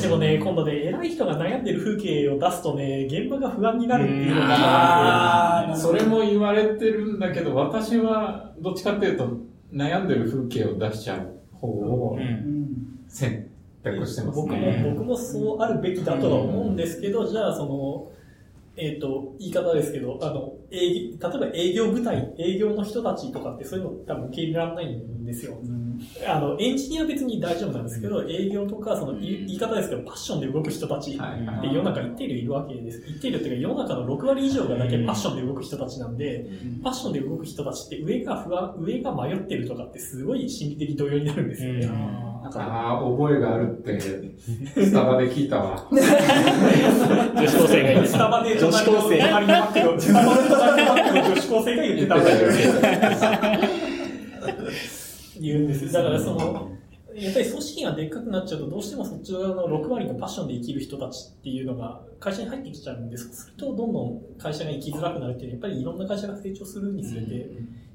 [0.00, 9.28] でもね、今度ね、偉い人が悩んでる風景を出すとね、現場が不安になるっていうのがそれも言われてるんだけど、私はどっちかっていうと、
[9.74, 12.68] 悩んでる風景を出しちゃう方をうん
[13.84, 14.92] うん選択してます僕も、ね。
[14.94, 18.12] 僕もそうあるべきだとは思うんですけど、じゃあその、
[18.80, 25.58] えっ、と、言い方ですけど、あの、営例えば営業部隊、営業の人たちとかってそういうの多分受け入れられないんですよ。
[26.28, 33.02] あの、エンジニアは別に大丈夫なんですけど、営業とか、その、い言い方ですけど、パッションで動く人たちって世の中一定量いるわけです。
[33.08, 36.46] 一定量っていうか、世の中の6割以上がだけパッションで動く人たちなんで、
[36.84, 42.27] パッションで動く人たちって上が不安、上が迷ってるとかってすごい心理的動揺になるんですよね。
[42.38, 45.86] うんなんか、ああ、覚えがあるって、スタバで聞いたわ。
[45.90, 46.00] 女
[47.46, 48.06] 子高生が。
[48.06, 52.48] スタバで女子高生隣のバックの、スタバで隣のバックの女子高生が言ってたんだよ
[55.40, 55.92] 言うんですよ。
[55.92, 56.70] だからその、
[57.14, 63.24] やっぱり組織がでっかくなっちゃうと、どうしてもそっち側の6割のパッションで生きる人たちっていうのが会社に入ってきちゃうんです。
[63.24, 67.50] そうすると、どんどん会社が生きづらくなるっていうのは、やっぱりいろんな会社が成長するにつれて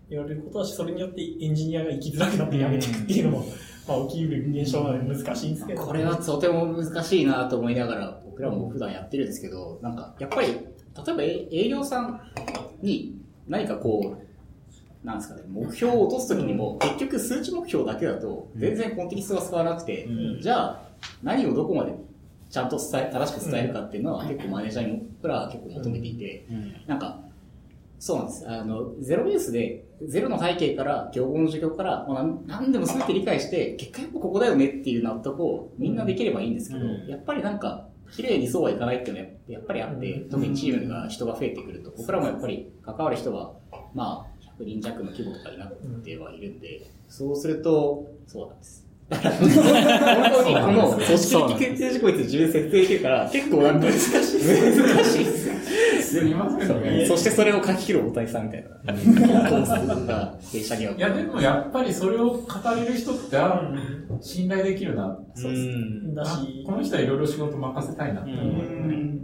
[0.10, 3.45] 言われることだし、それによってエンジニアが生きづらくなって辞めていくっていうのも、
[3.88, 5.82] まあ起きうる現象なので難しいんですけど。
[5.82, 12.22] これはとても難しいなと思いながら、僕らも普段やってるんですけど、なんか、やっぱり、例えばえ営業さん
[12.82, 13.15] に
[13.48, 20.41] 何かこう、なんですかね、目標を落とすときにも、結局数値目標だけだと、全然コンテキストが使わなくて、うん。
[20.41, 20.84] じゃあ、
[21.22, 21.93] 何をどこまで
[22.50, 26.46] ちゃんと伝え、正しく伝えるかっていうのは、結構マネージャーに僕らは結構求めていて、
[26.88, 27.19] なんか、
[28.00, 28.50] そうなんです。
[28.50, 43.52] あの、ゼロベースで、ゼロの背景から、競合の状況から、もう何何でも全て理解して、 結果やっぱここだよねっていう納得をみんなできればいいんですけど、うんやっぱりなんか、綺麗にそうはいかないっていうのはやっぱりあって、うん特にチームが人が増えてくると、僕らもやっぱり関わる人が、
[43.94, 45.72] まあ、100人弱の規模とかになっ
[46.04, 48.84] てはいるんで、そうすると、そうなんです。
[49.10, 54.12] 本当にこの組織的決定事項について自分で設定できるから、結構なんか難しい。
[54.13, 54.24] 難
[55.04, 55.54] しいですよ。
[56.19, 57.06] すみませんね。
[57.08, 58.69] そしてそれを書き切る大谷さんみたいな。
[58.69, 59.69] コース
[60.08, 60.93] が弊社には。
[60.93, 63.62] いや、でもやっぱりそれを語れる人って、あ
[64.21, 65.17] 信頼できるな。
[65.36, 68.43] そうですんだしこ、の人はいろいろ仕事任せたいなって思う。
[68.43, 69.19] うん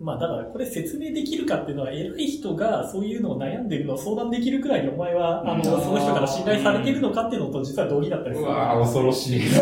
[0.00, 8.46] まあだからこれ説明できるかっていうのは偉い人がそういうのを悩んでるのを相談できるくらいにお前はあのその人から信頼されてるのかっていうのと実は同義だったりする。
[8.46, 9.40] うわー恐ろしい。
[9.40, 9.60] 恐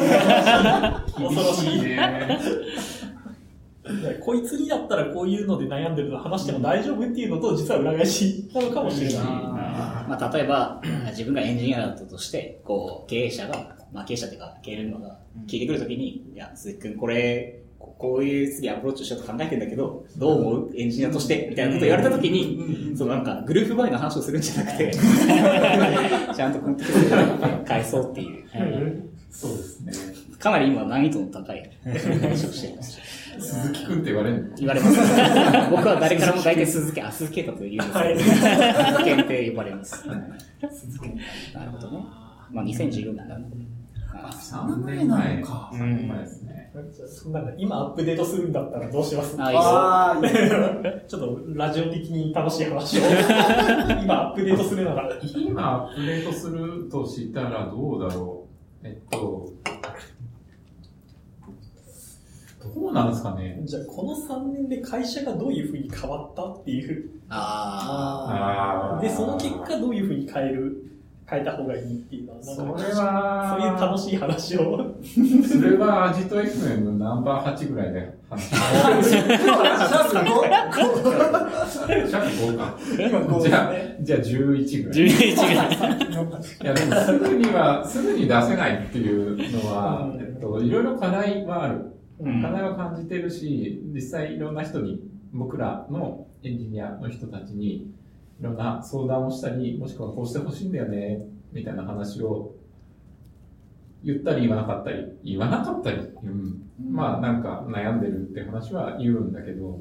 [1.19, 1.81] ろしい。
[1.81, 2.39] ね。
[4.21, 9.17] こいつにだったらこういうので悩んでるの話しても大丈夫っていうのと実は裏返しなのかもしれない。
[10.09, 15.19] まあ、例えば、 自分がエンジニアだったとして、こう、経営者が、まあ、経営者っていうか、経営のが
[15.49, 20.71] 聞いてくるときに、いや、鈴木くん、これ、ここういう次アプローチをしようと考えてんだけど、どう思う？
[20.77, 24.93] エンジニアとしてみたいなことを言われたときに、そのなんか、グループバイの話をするんじゃなくて、
[26.35, 28.45] ちゃんとコンテクストで返そうっていう、
[29.31, 29.93] そうですね。
[30.39, 32.99] かなり今難易度の高い話をしています。
[33.39, 34.57] 鈴木くんって言われるの？
[34.57, 34.97] 言われます。
[35.71, 40.07] 僕は誰からも大体鈴木、あ、鈴木と言うんですけど、鈴木健って呼ばれます。
[40.09, 41.99] なるほどね。
[42.51, 43.45] まあ、2014年だね。
[44.15, 45.43] あ3年前。
[45.43, 46.73] 3年前ですね。
[47.33, 49.37] なんか今アップデートするんだったらどうします？
[49.39, 50.21] あ、あ
[51.09, 53.03] ちょっとラジオ的に楽しい話を
[54.03, 55.09] 今アップデートするなら。
[55.35, 58.46] 今アップデートするとしたらどうだろう。
[58.87, 59.53] えっと、
[62.75, 63.61] どうなんですかね？
[63.65, 67.11] じゃあこの3年で会社がどういうふうに変わったっていう。
[67.29, 70.85] ああで、その結果どういうふうに変える、
[71.29, 74.95] 変えた方がいいっていうのは、それは、そういう楽しい話を。
[75.45, 80.17] それはアジト FM ナンバー8ぐらいで話しシャープ
[82.55, 82.79] 5か。
[82.97, 85.01] 今こうじゃあ、じゃあ11ぐらい。
[85.01, 86.41] 11ぐらい。
[86.63, 91.93] いや、でもすぐには、すぐに出せないっていうのは、えっと、いろいろ課題はある。
[92.41, 95.01] 課題は感じてるし、実際いろんな人に、
[95.33, 97.91] 僕らのエンジニアの人たちに、
[98.41, 102.55] いろんな相談をしたり、もしくはこうしてほしいんだよね、みたいな話を
[104.05, 109.81] 言ったり言わなかったり、言わなかったり、うん、まあなんか悩んでるって話は言うんだけど、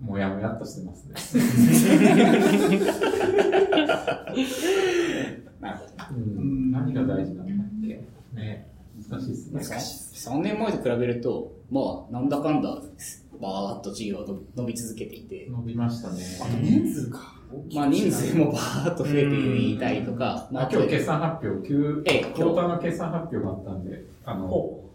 [0.00, 1.14] もやもやっとしてますね。
[6.72, 8.00] 何が大事なんだっけ？
[8.34, 8.66] ね
[9.10, 9.60] 難しいですね。
[9.60, 9.66] ど。
[10.36, 12.82] 3年前と比べると、まあ、なんだかんだ、
[13.40, 16.22] バーっと事業が伸び続けていて、伸びましたね。
[16.60, 17.34] 人数か。
[17.74, 24.90] まあ人数もバーっと増えていたりとか、まあ、あ今日決算発表、旧、ええクォーターの決算発表があったんで、あの、ほ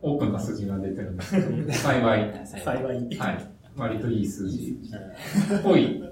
[0.00, 3.18] オープンな数字が出てるんですけど、幸い、 幸い。
[3.18, 4.78] はい、割といい数字。
[4.80, 6.02] っ ぽい。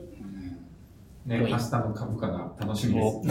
[1.26, 3.18] ね、明日の株価が楽しみです。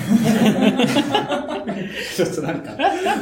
[2.15, 2.71] ちょっとなんか、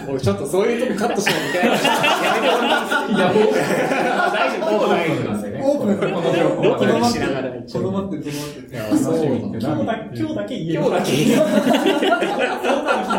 [0.07, 5.61] 俺ちょっとそういうとこカットしないといけないから、やめてもらっていいいや、僕大丈夫、大丈夫なんでね。
[5.63, 8.69] オープンこの情報ドキドしながらとどまってる、とどまってる。
[8.69, 9.25] いや、そうだ。
[9.25, 10.79] 今日だ今日だけ言える。
[10.79, 11.41] 今日だけ言える。
[11.41, 12.35] 今日だけ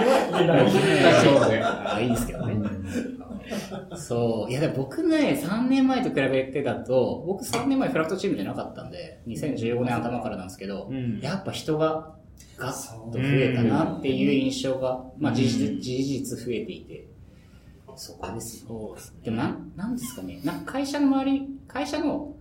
[0.06, 0.70] は言えない。
[0.70, 2.54] そういいですけどね。
[3.96, 4.50] そう。
[4.50, 12.14] いや、僕ね、3年前と比べてだと、僕3年前フラットチームじゃなかったんで、2015年頭からなんですけど、うんやっぱ人が
[12.56, 17.06] ガッと増えたなっていう印象が、まあ事実、事実増えていて、
[17.96, 18.96] そこですよ。
[19.22, 22.34] でもなん、なんですかね、なんか会社の周り、会社の、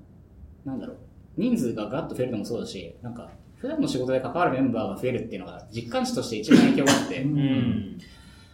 [0.65, 0.97] なんだろう、
[1.37, 7.97] 人数がガッと増えるのもそうだし、なんか、普段の仕事で関わるメンバーが増えるっていうのが実感値として一番影響があって、うん。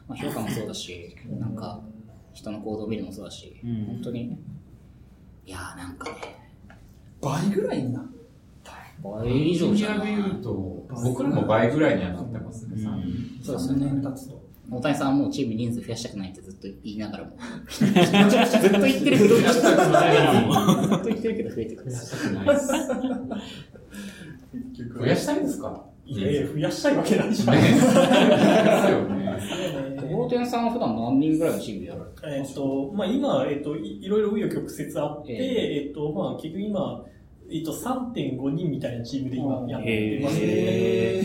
[0.07, 1.81] まあ、評価もそうだし、なんか、
[2.33, 3.85] 人の行動を見るのもそうだし、うん。
[3.85, 4.37] 本当に、
[5.45, 6.17] いやーなんかね、
[7.21, 8.07] 倍ぐらいにな
[9.03, 12.75] 倍以上じゃないで言うと、僕らも倍ぐらいにはなってますね、
[13.41, 13.85] そうですよ3ね。
[14.01, 14.39] 年経つと。
[14.71, 17.31] 大谷さんはもうチーム人数増やしたくないってずっと言いながらも、
[17.69, 19.61] ずっと言ってるけど、ずっ
[21.01, 21.91] と言ってるけど増えてくる。
[24.99, 25.85] 増やしたいですか？
[26.05, 27.55] いやいや、増やしたいわけないじゃん。
[27.55, 27.75] ねです
[28.91, 29.39] よね。
[30.11, 37.05] 大谷さんは普段何人ぐらいのチームでやられてえっと、まあ今、えっと、いいろいろ紆余曲折あって、ええっと、まあ結局今、
[37.51, 40.37] えっと、3.5人みたいなチームで今やってます。
[40.39, 41.21] へ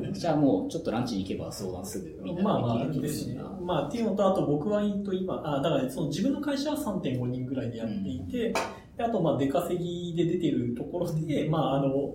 [0.00, 0.12] ね。
[0.12, 3.34] じゃあもうちょっとランチに行けば相談すぐみんなまあまあ、ですね。
[3.34, 3.44] な。
[3.62, 8.52] まあ、っていうのと、あと僕は、えっと、今、あ、だから、その自分の会社は3.5人ぐらいでやっていて、
[8.96, 12.14] であと、まあ、出稼ぎで出てるところで、まあ、あの、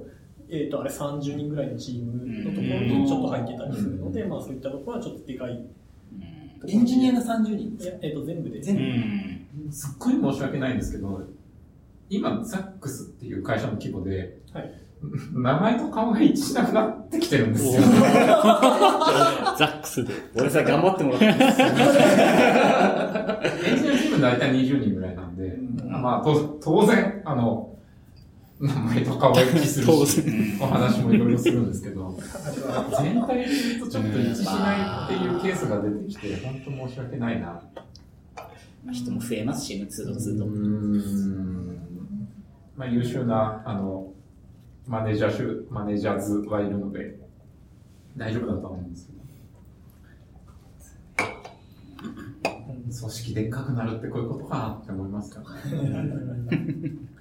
[0.50, 5.52] えっと、あれ30人ぐらいのチームのところにちょっと入ってたりするので、まあ、そういったところはちょっとでかい。
[5.52, 6.70] うん。
[6.70, 8.62] エンジニアが30人いや、えっと、全部で。
[8.62, 8.82] 全部。
[8.82, 9.72] うん。
[9.72, 11.22] すっごい申し訳ないんですけど、
[12.16, 14.84] 今、ザックスっていう会社の規模で、はい
[15.34, 17.74] 名前と顔が一致しなくなってきてるんですよ。
[17.84, 20.14] ザックスで。
[20.36, 21.62] 俺さ、頑張ってもらってます。
[23.68, 27.76] エンジニアチーム大体20人ぐらいなんで、んまあ、と当然、あの、
[28.62, 30.24] 名前と顔が一致する当し、
[30.62, 32.18] お話もいろいろするんですけど、
[33.02, 37.62] 全体で言うとちょっと一致しないっていうケースが出てきて、本当申し訳ないな。
[38.92, 40.46] 人も増えますしね、通度通度。
[40.46, 41.93] うーん
[42.76, 44.12] まあ、優秀な、あの、
[44.88, 47.20] マネージャーマネージャーズはいるので、
[48.18, 49.24] 大丈夫だと思うんですけど。
[52.94, 55.48] 組織でっかくなるってこういうことかなって思いますよね。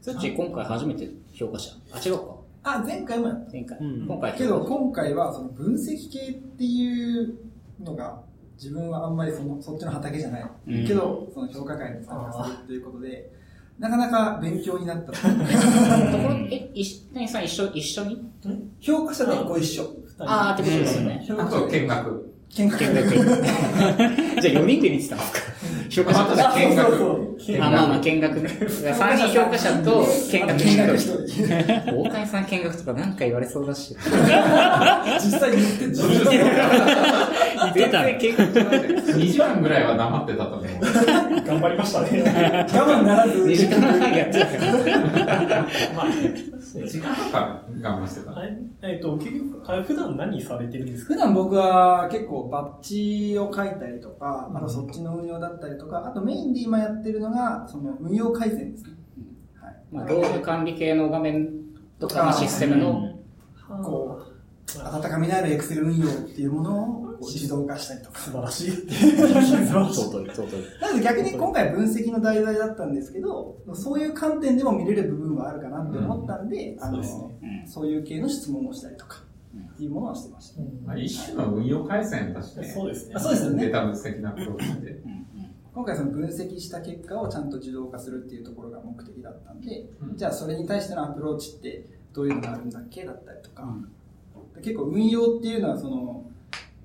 [0.00, 1.72] そっち今回初めて評価者。
[1.92, 2.34] あ、違うか。
[2.64, 3.78] あ、前回もやっ前回。
[3.78, 4.38] うん今回た。
[4.38, 7.34] けど、今回はその分析系っていう
[7.80, 8.20] のが、
[8.56, 10.50] 自分はあんまりそのそっちの畑じゃない。
[10.68, 13.41] うんけど、その評価会に参加するっていうことで、
[13.82, 15.10] なかなか勉強になった。
[15.12, 15.28] とこ
[16.28, 18.22] ろえ、石谷さん一緒、一緒に？
[18.80, 19.90] 評価者でご一緒。
[20.20, 21.24] あーってことですよね。
[21.26, 22.28] 評価あと、者見学。
[22.54, 23.08] 見学見学。
[24.42, 25.40] じゃあ4人で見てたんですか？
[25.90, 26.94] 評価者とあ見学
[27.60, 28.48] あ、まあまあ見学ね。
[28.48, 31.46] 3人評価者と見学見学一一人。
[31.46, 32.02] 人。
[32.02, 33.96] 大谷さん見学とかなんか言われそうだし。
[35.22, 36.40] 実際言って自分で言
[37.70, 38.04] ってた。
[38.04, 40.66] 全然見学じゃないじゃない2時間ぐらいは黙ってたと思う。
[41.46, 42.22] 頑張りましたね。
[42.72, 43.44] 我慢ならず。
[43.44, 45.62] 2時間半やってたから。
[45.94, 51.14] まあ、時間とか我慢してたえっと、結局、普段何されてるんですか？
[51.14, 58.90] 普段僕は結構バッジを書いたりとか、あとそっちの運用だったりとか、あとメインで今やってるのが、その運用改善ですね。
[59.60, 59.74] はい。
[59.90, 61.48] まあ、業務管理系の画面
[61.98, 63.10] とかのシステムの、
[63.82, 64.32] こう、
[64.96, 68.18] 温かみのある Excel 運用っていうものをこう自動化したりとか。
[68.18, 68.70] 素晴らしい。
[68.70, 69.56] 素晴らしい。
[69.66, 70.80] 尊い、尊い。
[70.80, 77.04] なので逆に今回分析の題材だったんですけど、そういう観点でも見れる部分はあるかなって思ったんで、あの、うん
[77.64, 79.22] そういう系の質問をしたりとか、
[79.74, 80.62] っていうものはしてました。
[80.84, 82.64] まあ、一種の運用改善だしね。
[82.64, 83.14] そうですね。
[83.14, 85.02] あそうですよねデータ分析のアプローチで。
[85.74, 93.74] 今回その分析した結果をちゃんと自動化するっていうところが目的だったんで、うんじゃあそれに対してのアプローチってどういうのがあるんだっけだったりとか、
[94.62, 96.26] 結構運用っていうのはその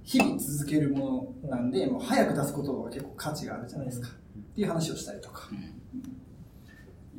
[0.07, 4.11] 日々続けるものなんで、もう早く出すことが結構価値があるじゃないですか、っ
[4.55, 5.49] ていう話をしたりとか、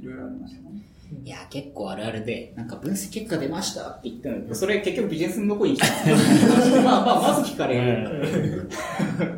[0.00, 0.88] いろいろありましたね。
[1.22, 5.86] いや、結構あるあるで、なんか分析結果出ましたって言ったのに、それ結局ビジネスのとこに来た。
[6.82, 8.70] まあまあ、まず聞かれる。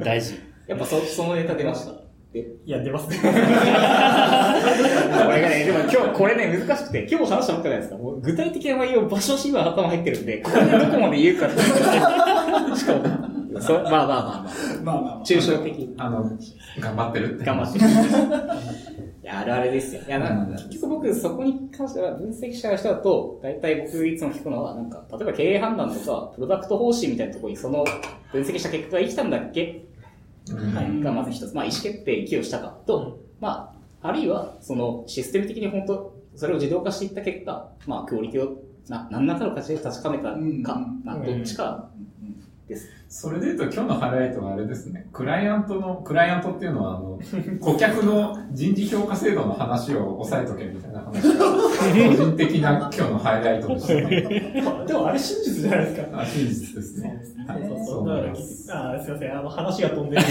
[0.04, 0.34] 大事。
[0.68, 2.02] やっぱそそのネタ出ましたっ
[2.32, 2.38] て。
[2.64, 3.18] いや、出ますね。
[3.24, 3.34] 俺
[5.42, 7.96] がね、でも今日これね、難しくて、今日話したばっかじゃないですか。
[7.96, 11.60] もう具体的な内容、場所、今頭入ってるんで、これでどこまで言うかって。
[12.78, 14.82] しかも、そまあまあまあまあ。
[14.82, 15.24] まあまあまあ。
[15.24, 15.94] 抽象的。
[15.98, 16.30] あの、
[16.80, 17.44] 頑張ってるって。
[17.44, 17.84] 頑張ってる。
[19.22, 20.02] いや、あるあるですよ。
[20.06, 27.84] いや、なんか、結局僕、そこに関しては、分析者の人だと、大体僕いつも聞くのは、なんか、例えば経営判断とか、プロダクト方針みたいなところに、その、
[28.32, 29.84] 分析した結果が生きたんだっけ？
[30.50, 31.00] うんはい。
[31.00, 31.54] が、まず一つ。
[31.54, 40.62] まあ、意思決定、寄与したかと、まあ、あるいは、その、システム的に本当、それを自動化していった結果、まあ、クオリティを、な、何らかの形で確かめたか、うん
[41.04, 41.90] まあ、どっちか
[42.70, 42.88] です。
[43.08, 45.08] それで言うと今日のハイライトはあれですね。
[45.12, 47.18] クライアントの、クライアントっていうのはあの、
[47.60, 54.00] 顧客の人事評価制度の話を押さえとけみたいな話が、個人的な今日のハイライトでしたね。
[54.86, 56.20] でもあれ真実じゃないですか。
[56.20, 57.20] あ真実ですね。
[57.48, 58.08] はいそうそそう。
[58.08, 60.22] あーすいません、あの話が飛んでる。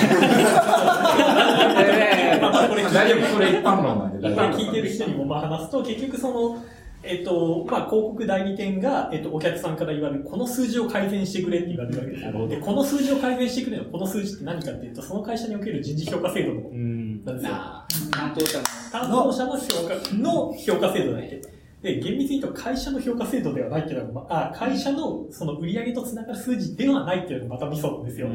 [1.82, 4.58] えまあこれ聞いてる大丈夫、これ一般論なんで大丈夫。
[4.58, 6.58] 聞いてる人にもまあ話すと、結局その、
[7.02, 12.48] えっと、まあ、広告代理店が、えっと、お客さんから言われる、この数字を改善してくれって言われるわけですよ。
[12.48, 17.24] で、この数字を改善してくれの、この数字って何かっていうと、その会社における人事評価制度の、うん。
[17.24, 17.52] なんですよ。
[18.12, 21.42] 担当者の、担当者の評価、の評価制度だけ？
[21.82, 28.28] で、厳密に言うと会社の評価制度ではないっていうのが、まあ、あ会社のその売り上げとつながる数字ではないっていうのがまたミソなんですよ。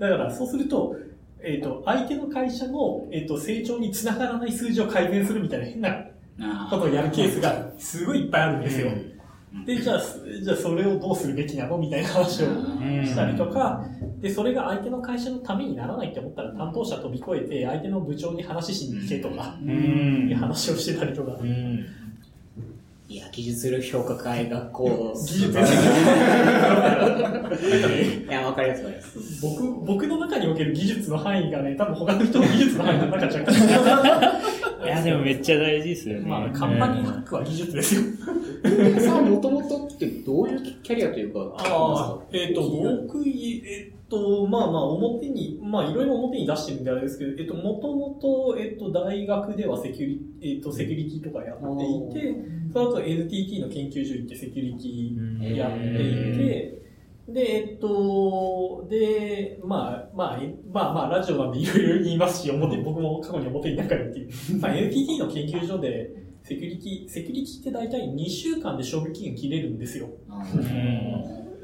[0.00, 0.96] だから、そうすると、
[1.42, 6.09] えっ、と、相手の会社の、えっ、と、成長につながらない数字を改善するみたいな変なな
[6.70, 8.90] ことをやるケースがすごいいっぱいあるんですよ。
[9.66, 12.46] で、じゃあ、すじゃあそれをどうするべきなのみたいな話を
[13.04, 13.84] したりとか、
[14.20, 20.28] で、それが相手の会社のためにならないって思ったら担当者飛び越えて相手の部長に話しに行けとか、うん。
[20.30, 21.32] いう話をしてたりとか。
[21.40, 21.84] うん。
[23.08, 25.14] いや、技術力評価会学校。
[25.16, 25.54] 技術い
[28.30, 29.42] や、わかります、わかります。
[29.42, 36.28] 僕、僕の中における技術の範囲がね、多分他の人の技術の範囲の中じゃ若干いや、でもめっちゃ大事ですよね。
[36.28, 38.02] まあ、カンパニーハックは技術ですよ。
[39.00, 56.79] さあ、もともとってどういうキャリアというか、ああ、えっ、と、僕、えっ、と、まあまあ、表に、まあ、いろいろ表に出してるんであれですけど、えっ、と、もともと、えっ、と、大学ではセキュリ、えっ、と、セキュリティとかやっていて、その後 NTT の研究所行ってセキュリティやっていて、
[57.32, 64.58] で、えっと、で、まあ、まあ、えまあまあ、ラジオなんでいろいろ言いますし、表、僕も過去に表に何回も言っている。
[64.60, 66.10] まあ、NTT の研究所で、
[66.42, 70.08] セキュリティ、セキュリティって大体2週間で賞味期限切れるんですよ。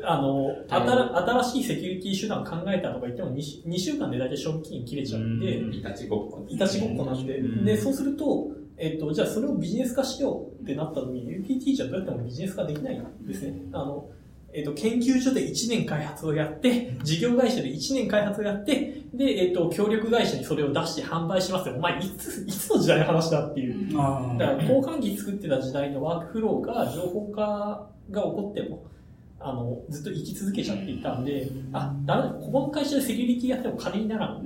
[0.04, 5.74] あの、新しいセキュリティ手段考えたとか言っても 2, 2週間で大体賞味期限切れちゃうんで、うん。
[5.74, 6.44] いたちごっこ。
[6.44, 7.64] ですいたちごっこなんで、うん。
[7.64, 13.62] で、そうすると、えっと、じゃあそれをビジネス化しようってなった時に、NTT じゃどうやってもビジネス化できないんですね。
[13.72, 14.08] あの、
[14.56, 21.74] えっと、研究所で1年開発をやって、事業会社で1年開発をやって、で、えっと、協力会社にそれを出して販売しますよ。
[21.74, 24.00] お前、いつ、いつの時代の話だっていう。
[24.00, 28.86] あだから、交換機作ってた時代のワークフローが情報化が起こっても、
[29.40, 34.42] あの、ずっと生き続けちゃっていたんで、あ、ダメだ、ここの会社でセキュリティやっても金にならん。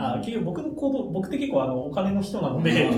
[0.00, 2.88] あ結局僕の行動、僕って結構あの、お金の人なので、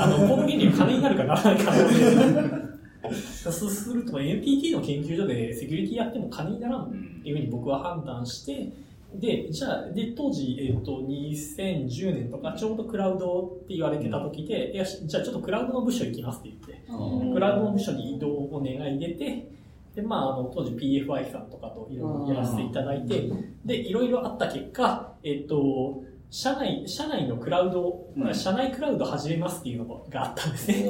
[0.00, 2.73] あの、行動原理が金になるかならないかな
[3.12, 6.92] そうすると NTT の研究所でセキュリティやっても金にならんっ
[7.22, 8.72] ていうふうに僕は判断して、
[9.14, 19.48] で、じゃあ、で、当時、えっ、と、2010年とか、ちょうどクラウドって言われてた時で、よし、じゃあちょっとクラウドの部署行きますって言って、クラウドの部署に移動を願い出て、
[19.94, 23.30] で、まあ、あの、当時 PFI さんとかといろいろやらせていただいて、
[23.64, 28.34] で、いろいろあった結果、えっ、と、社内、社内のクラウド、うん。
[28.34, 30.88] 社内クラウド始めますっていうのがあったんですね。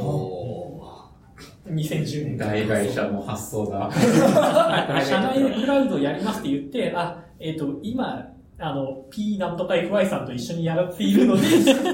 [1.67, 2.37] 2010年。
[2.37, 3.91] 大会社の発想だ。
[5.03, 8.29] 社内のクラウドをやりますって言って、あ、えっ、と、今、
[8.59, 11.43] あの、P なんとか FI さんと一緒にやっているので、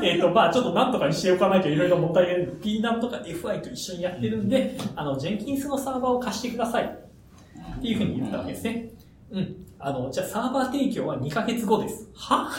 [0.07, 2.49] えっと、まあちょっとなんとかにしておかないといろいろもったいない。
[2.63, 6.85] P なんとか FI と一緒にやってるんで、あの、ジェンキンスのサーバーを貸してください。
[6.85, 8.91] っていうふうに言ったわけですね。
[9.31, 9.57] うん。
[9.79, 12.10] あの、じゃあサーバー提供は2ヶ月後です。
[12.21, 12.51] は？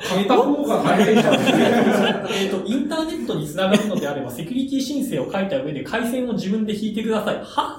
[0.00, 0.24] 変
[2.44, 7.36] えっと、インターネットにつながるのであれば、セキュリティ申請を書いた上で、回線を自分で引いてください。
[7.42, 7.78] は？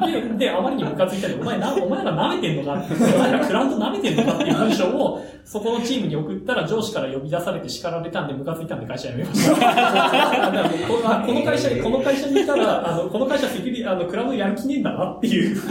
[0.06, 2.80] 前、で、で、あまりにムカついたり、お前な、お前ら舐めてんのか？
[2.80, 4.32] って、お前らクラウド舐めてんのか？
[4.34, 9.56] っていう文章を、そこのチームに送ったら上司から呼び出されて叱られたんで、ムカついたんで会社辞めました。
[11.26, 15.56] この会社に、この会社にいたら、あの、この会社セキュリ、あの、クラウドやる気ねえんだなっていう。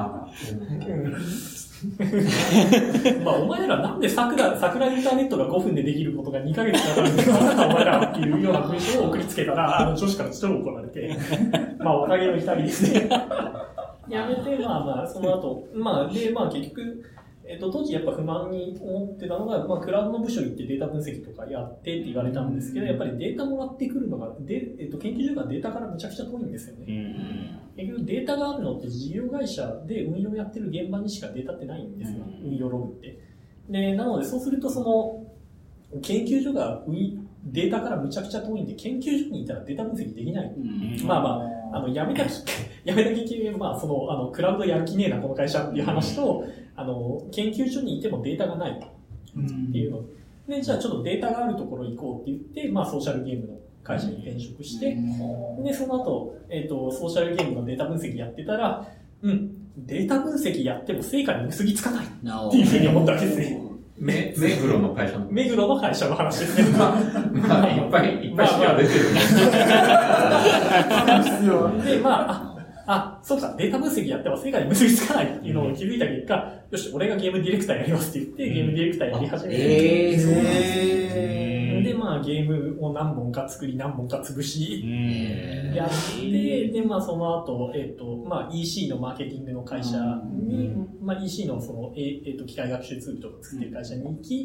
[0.00, 0.28] あ
[3.24, 11.16] まあ、お前らなんで桜、桜インターネットが5分でできることが2ヶ月かかるんだよ、なんだお前らっていうような文章を送りつけたら、あの女子から超怒られて、
[11.80, 13.08] まあ、おかげの一人ですね。
[14.08, 17.04] やめて、まあまあ、その後、まあ、で、まあ結局、
[17.50, 27.60] えっと、当時やっぱ不満に思ってたのが、まあ、クラウドの部署行ってデータ分析とかやってって言われたんですけど、やっぱりデータもらってくるのが、でえっと、研究所がデータからむちゃくちゃ遠いんですよね。
[27.76, 33.18] 結局データがあるのって事業会社で運用やってる現場にしかデータってないんですよ、運用ログって。
[33.68, 36.84] で、なのでそうするとその、研究所が
[37.46, 40.54] データからむちゃくちゃ遠いんで、研究所にいたらデータ分析できない。
[41.04, 41.28] まあま
[41.72, 42.30] あ、あの、やめたき、
[42.84, 46.44] やめたき系まあ、その、あの、クラウドやる気ねえな、この会社っていう話と、
[46.80, 50.02] あの、研究所にいてもデータがないっていうの。
[50.48, 54.96] で、じゃあちょっとデータがあるところ行こうって言って、まあ、ソーシャルゲームの会社に転職して、
[55.62, 58.86] で、その後、えっ、ー、と、ソーシャルゲームのデータ分析やってたら、
[59.22, 62.08] うん、データ分析やっても成果に結びつかないっ
[62.50, 63.60] ていうふうに思ったわけですね。
[64.00, 65.26] 目、目黒の会社の。
[65.30, 66.78] 目黒の会社の話です ね。
[66.78, 66.94] ま
[67.62, 69.20] あ、いっぱい、いっぱい資料出てるね。
[71.84, 72.49] で、まあ、
[72.92, 80.12] あ、そうか、データ分析やっても成果に結びつかないっていうのを気づいた結果、よし、俺がゲームディレクターやりますって言って、ゲームディレクターやり始めて。
[80.12, 81.82] えー、そうなんですね。
[81.82, 84.84] で、まあ、ゲームを何本か作り、何本か潰し、
[85.74, 89.96] やって、で、まあ、その後、えっ、ー、と、まあ、EC のマーケティングの会社
[90.32, 94.44] に、まあ、EC のその、えっ、ー、と、機械学習ツールとか作ってる会社に行き、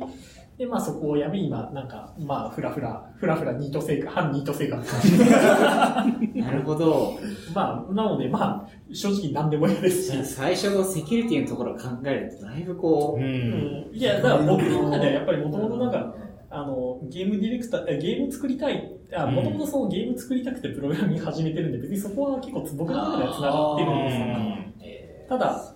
[0.57, 4.85] で、まあそこをやめ、今、なんか、まあ、ふらふら、ふらふらニート生活、反ニート生活。
[6.33, 7.19] なるほど。
[7.53, 10.25] まあ、なので、まあ、正直何でも嫌ですし。
[10.25, 13.21] 最初のセキュリティのところを考えると、だいぶこう。
[13.21, 13.89] うん。
[13.91, 16.15] いや、だから僕の中ではやっぱりもともとなんか、
[16.49, 25.27] あの、ゲームディレクター、ゲーム作りたい、あ、もともとそのゲーム作りたくてプログラミング始めてるんで、別にそこは結構僕の中では繋がってるんですよ。
[25.27, 25.75] ただ、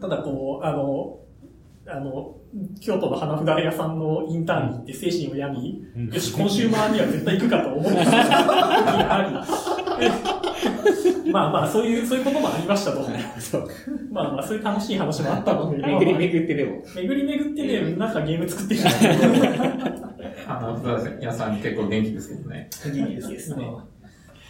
[0.00, 1.18] ただこう、あの、
[1.88, 2.36] あの、
[2.80, 9.44] 京都の花札屋さんのインターンに行って精神を病み、うん、よし、コンシューマーには絶対行くかと思ってあ
[11.26, 11.30] り。
[11.30, 13.02] まあまあ、そういう、そういうこともありましたと。
[14.10, 15.76] まあまあ、そういう楽しい話もあったので。
[15.76, 16.82] 巡り巡ってでも。
[16.96, 18.80] 巡り巡ってね、なんかゲーム作ってる。
[20.46, 22.68] 花札屋さん結構元気ですけどね。
[22.84, 23.64] 元気ですね。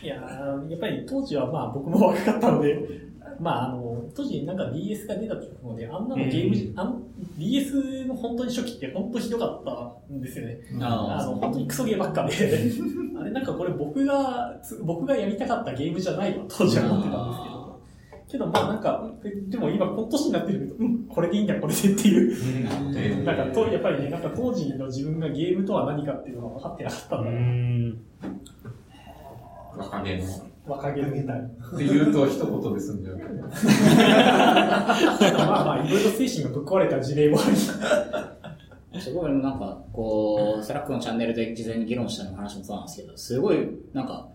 [0.02, 3.09] いややっぱり当時はまあ僕も若かったので、
[3.40, 7.02] まあ、あの、当時なんか DS が出た時もね、あんなのゲーム、うん、あん
[7.38, 10.60] DS の本当に初期って本当ひどかったんですよね。
[10.80, 12.34] あの、本当にクソゲーばっかで、
[13.18, 17.60] あれなんかこれ僕が、僕がやりたかったゲームじゃないわ、当時は思ってたんですけど。
[18.30, 19.10] けどまあなんか、
[19.48, 23.24] でも今この年になってるけど、うん、これでいいんだ、これでっていう。
[23.24, 28.40] なんかと、やっぱりね、なんか当時の自分がゲームとは何かっていうのが分かってなかったんだな。
[29.76, 31.40] 若気の若気のみたい。
[31.40, 31.42] っ
[31.78, 33.30] て言うと一言で済んじゃうけど。
[35.46, 39.00] まあまあ、いろいろ精神がぶっ壊れた事例もあり。
[39.00, 44.28] すごい、なんか、こう、スラックのチャンネルで事前に議論したの話もそうなんですけど、すごい、なんか、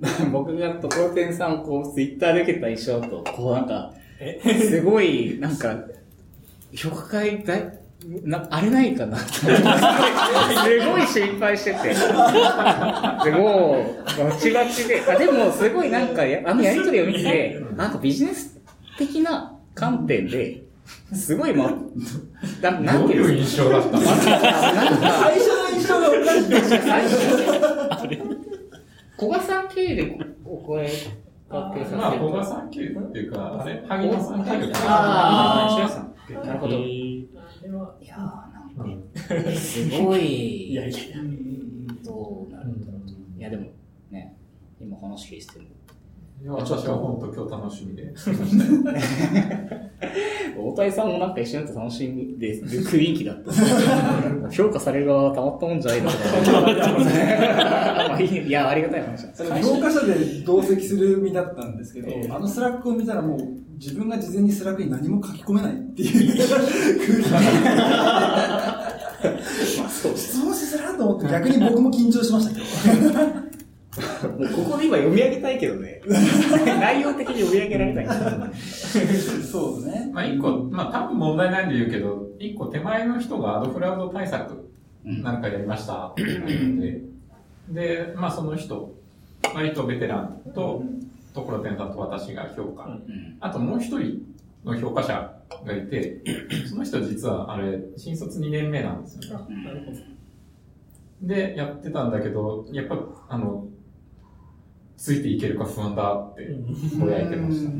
[0.32, 3.92] 僕がところてんさんをこう、ツイッターで受けた印象と、こうなんか、
[4.44, 5.76] すごい、なんか、
[6.74, 7.81] 評価会大、
[8.24, 9.52] な、あれないかなすご
[10.98, 11.94] い心配してて。
[11.94, 18.58] でも、バチバチで、あ、でもすごいなんか、あのやりとりを見て、なんかビジネス
[18.98, 20.62] 的な観点で、
[21.14, 21.72] すごいま、
[22.60, 24.00] ななんていう印象だったの？
[24.00, 24.18] 最
[25.38, 26.50] 初の印象がおかしい。
[26.80, 27.16] 最初。
[29.16, 30.88] 小賀さん経由でお声
[31.48, 31.96] かけさせて。
[31.96, 36.12] まあ、小賀さん経由っていうか、あれ、萩野さん経由ああ、白さん。
[36.46, 36.74] なるほど。
[37.64, 40.98] いやー、なんか、すごい、いやいや、
[42.04, 43.06] どうなるんだろう。
[43.06, 43.12] と。
[43.38, 43.70] いや、でも、
[44.10, 44.36] ね、
[44.80, 45.68] 今話聞いても、
[46.42, 48.12] いや、私は本当今日楽しみで。
[50.58, 53.52] 大谷さんもなんか一緒になって楽しみで、雰囲気だった。
[54.50, 56.16] 評価される側はたまったもんじゃないのか
[58.20, 60.14] いや、ありがたい話それ教科書で
[60.44, 63.38] 同席する身だったんですけど、えー、あの Slack を見たらもう
[63.74, 68.82] 自分が事前に Slack に何も書き込めないっていう空気が。
[70.16, 73.51] 質問しづらと思って逆に僕も緊張しましたけど。
[73.92, 76.00] もうここで今読み上げたいけどね。
[76.64, 78.06] 内容的に読み上げられない。
[78.54, 80.10] そうね。
[80.12, 84.70] まあ一個、まあ多分問題ないんで言うけど、一個手前の人が ad fraud 対策
[85.04, 87.02] なんかやりましたで、
[87.68, 88.94] で、まあその人、
[89.54, 90.82] 割とベテランと、
[91.34, 92.98] ところてんさんと私が評価。
[93.40, 94.22] あともう一人
[94.64, 95.34] の評価者
[95.66, 96.22] がいて、
[96.66, 100.06] その人実はあれ、新卒2年目なんですよね。
[101.20, 103.66] で、やってたんだけど、やっぱ、あの、
[105.02, 106.46] ついていけるか不安だって
[106.96, 107.72] ぼやいてました。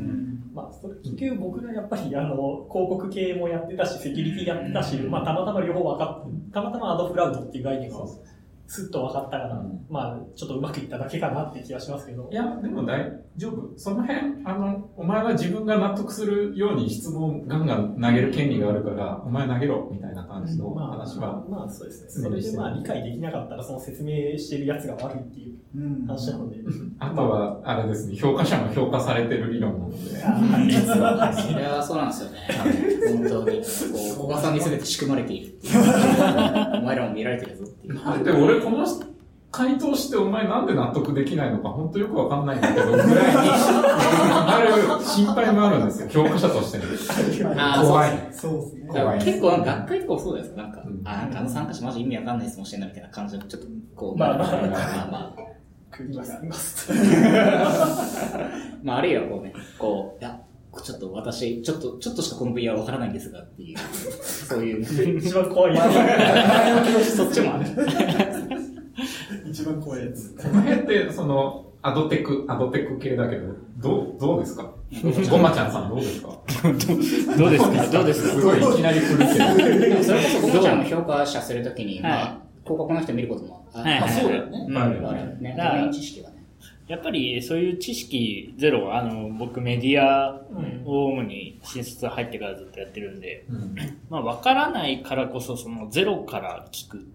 [0.53, 7.99] まあ、それ結局僕がやっぱりあの、広告系もやってたし、セキュリティやってたし、まあ、たまたま両方分かって、たまたまアドフラウドっていう概念が
[8.73, 12.33] スッと分かったから、うんまあ、ちょっとうまくいっただけかなって気がしますけどい。
[12.33, 13.71] や、でも大丈夫。
[13.77, 21.45] その辺、あの、お前は自分が納得するように質問ガンガン投げる権利があるから、お前投げろ、みたいな感じのまあ、話は。
[21.47, 22.23] まあそうですね。
[22.23, 26.07] それでまあ理解できなかったらその説明してるやつが悪いっていううん。
[26.07, 26.57] 話なので。
[26.99, 29.97] あとは、あれですね、評価者も評価されてる理論なので。
[29.97, 30.95] そ
[31.57, 32.39] れはそうなんですよね。
[33.07, 33.57] 本当に。
[33.57, 33.63] こ
[34.17, 35.73] う、小川さんに全て仕組まれているっていう。
[36.77, 38.43] お前らも見られてるぞっていう。
[38.43, 38.85] 俺この
[39.53, 46.79] 回答してお前なんで納得できないのか本当よくわかんないんだけど、ぐらいになる心配もあるんですよ、評価者として。
[47.85, 48.29] 怖い。
[48.31, 48.87] そうですね。
[48.87, 56.91] 怖い結構、学会とかもそうですなんか、うんあ、なんかあの参加者マジ意味わかんない質問してんなみたいな感じの、ちょっと、こう、まあまあまあまあ、います、います。
[58.81, 60.39] まあ、あるいはこうね、こう、いや、
[60.81, 63.77] ちょっと私、ちょっと、ちょっとしかこの VR わからないんですがっていう、
[64.23, 65.83] そういう、一番怖いや
[67.03, 67.65] そっちもある。
[67.65, 67.69] つ。
[69.49, 70.35] 一番怖いやつ。
[70.35, 73.47] この辺って、その、アドテク、アドテク系だけど、
[73.77, 74.71] どう、どうですか？
[75.29, 76.29] ごまちゃんさんどうですか？
[76.63, 77.87] どうですか？
[77.91, 78.29] どうですか？
[78.39, 80.03] すごいいきなり来るけど。
[80.03, 84.65] それこそ、ゴムちゃんの評価者するときに、はいまあ、広告の人見ることもあはいまあそうだよね。
[84.69, 85.89] うんあるよね。
[85.93, 86.32] 知識はね。
[86.87, 90.83] やっぱりそういう知識ゼロ、あの、僕メディアうん。
[90.85, 93.75] を主に新卒入ってからずっとやってるんで、うん。
[94.09, 97.07] まあ分からないからこそそのゼロから聞く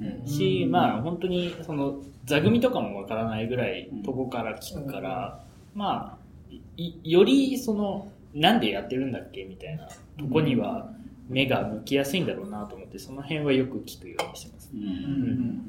[0.00, 0.26] うん。
[0.26, 5.40] し、まあ本当にその座組とかも分からないぐらいとこから聞くから、
[5.74, 6.18] ま
[6.50, 9.86] あ、いよりその、なんでやってるんだっけみたいな
[10.18, 10.90] とこには
[11.28, 14.70] 目が向きやすいんだろうなと思って、その辺はよく聞くようにしてます。
[14.72, 14.84] ううん。
[14.84, 15.60] ん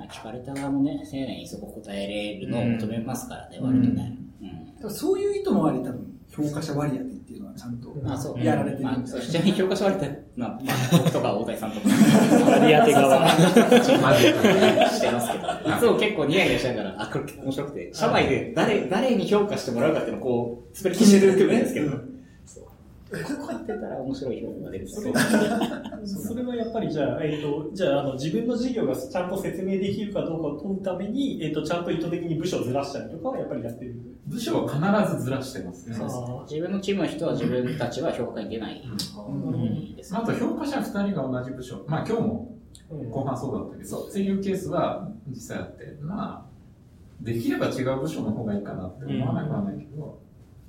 [0.00, 4.16] まあ、聞かれた側もね、丁寧にそこ答えれるのを求めますからね、割とね。
[4.40, 8.42] うんだからそういう意図もあり、多分、評価者割り当てっていうのはちゃんとまあそう。
[8.42, 11.88] やられてるまあ、んだよそうちなみに評価者割れたまあ、まあ、僕とか大谷さんとか、
[12.50, 13.20] 割り当て側。
[13.20, 14.32] マジで。
[14.88, 22.09] してますけど、いつも結構ニヤニヤしながら、あ、これ面白くて、社内で誰、誰に評価してもらうかっていうのをこう、滑り消してるんですけど。
[23.10, 25.14] こうやってたら面白い評価が出るんですよ。
[26.06, 33.96] それはやっぱりじゃあ、えっ、と、じゃあ、あの、自分の事業がちゃんと説明できるかどうかを問うために、えっ、と、ちゃんと意図的に部署をずらしたりとかはやっぱりやってる。
[34.26, 35.96] 部署は必ずずらしてますね。
[35.96, 38.82] そうですねあー自分のチームの人は自分たちは評価に出ない。
[39.28, 41.84] うんいいですねあと評価者2人が同じ部署。
[41.88, 42.54] まあ今日も
[42.90, 46.50] うん後半そうだったけど、っていうケースは実際あって、まあ、
[47.20, 50.18] できれば違う部署の方がいいかなって思わなくはないけど、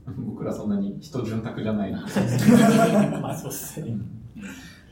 [0.26, 2.02] 僕らそんなに人潤沢じゃないんで。
[3.22, 3.97] まあ、そうですね。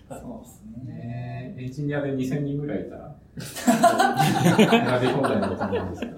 [0.10, 0.94] そうですね。
[0.94, 6.18] ねエンジニアで2000人ぐらいいたら、選び放題だと思うんですけど。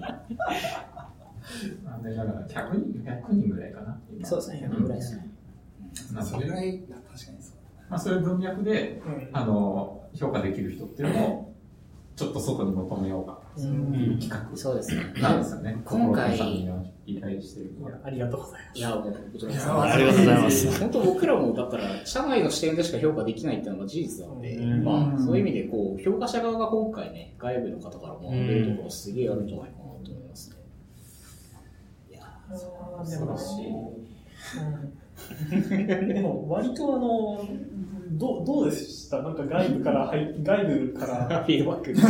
[1.84, 3.98] なんで、だから100人、100人ぐらいかな。
[4.10, 5.28] 今そうですね、100ぐらいですね。
[6.22, 7.56] それぐらい、確かにそう。
[7.90, 11.51] まあ、そういう文脈で、うんあの、評価できる人っていうのを、
[12.14, 13.60] ちょっと外に求めようかう
[14.20, 15.12] 企画そうですね。
[15.20, 15.76] なんですよね。
[15.84, 17.70] 今回心さんに依頼してる。
[18.04, 18.78] ありがとうございます。
[18.78, 18.92] いや、あ
[19.96, 20.80] りがとうございます。
[20.80, 30.56] 本当僕らも、だから、社内の視点でしか評価できないっていうのが事実なので、うんまあ、そういう意味で、こう、評価者側が今回ね、外部の方からも出るところすげえあるんじゃないかなと思いますね。
[32.10, 32.20] いや
[33.04, 33.66] 素晴らしい
[34.58, 35.02] うん
[36.08, 37.44] でも、割とあの、
[38.18, 39.22] どうどうでした？
[39.22, 41.92] なんか外部から入、外部から、フィードバック。
[41.94, 42.00] 可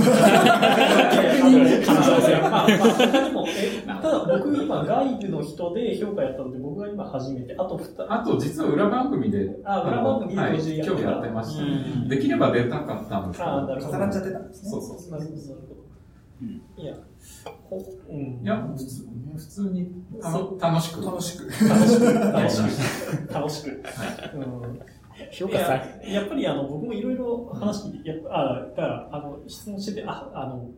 [1.94, 14.70] 能性まあ、まあ、他にも、え、ただ僕今外部の人で評価やったので、僕が今初めて、あとあと、実は裏番組で、あ裏番組ではい、同時にやってた今日やってました、うんできれば出たかったんですけあーなど、るほど重なっちゃってたんですね。
[14.70, 15.10] そうそうそう。
[15.12, 15.82] なるほど、なるほど。
[16.82, 16.94] いや、
[17.70, 17.78] ほ
[18.10, 18.40] うん。
[18.42, 19.90] いや、普通普通に
[20.60, 21.04] 楽しく。
[21.04, 21.48] 楽しく。
[21.68, 22.62] 楽しく、楽しし
[23.28, 23.68] く、楽しく。
[23.84, 24.80] はいうん
[25.30, 30.68] 評価されいややっぱりあの僕もいろいろ話聞いて、やあだからあの質問してて、ああの、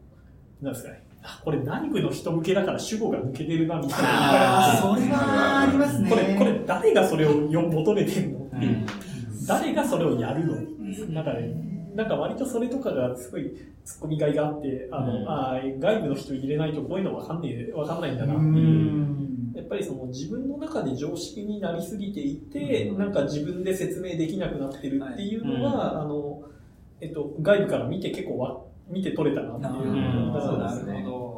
[0.60, 4.76] なんですかね、あこれ内部の人向けだから主語が抜けてるなみたいな。
[4.80, 6.10] それはありますね。
[6.10, 8.86] これ、これ誰がそれをよ求めてるのっていう、うん。
[9.46, 11.14] 誰がそれをやるのん。
[11.14, 11.54] なんかね、
[11.94, 13.52] なんか割とそれとかがすごい突っ
[14.02, 15.28] 込みがいがあって、あの、うん。
[15.28, 19.33] あー外部の人入れないとこういうのわかんねえ、わかんないんだなうっていう。
[19.54, 19.56] ん。
[19.56, 26.42] やっぱりその自分の中で常識になりすぎていて、うんなんか自分で説明できなくなってるっていうのは、あの、
[27.00, 29.94] えっと、外部から見て結構わ、見て取れたなっていう。
[29.94, 31.28] ねなるほ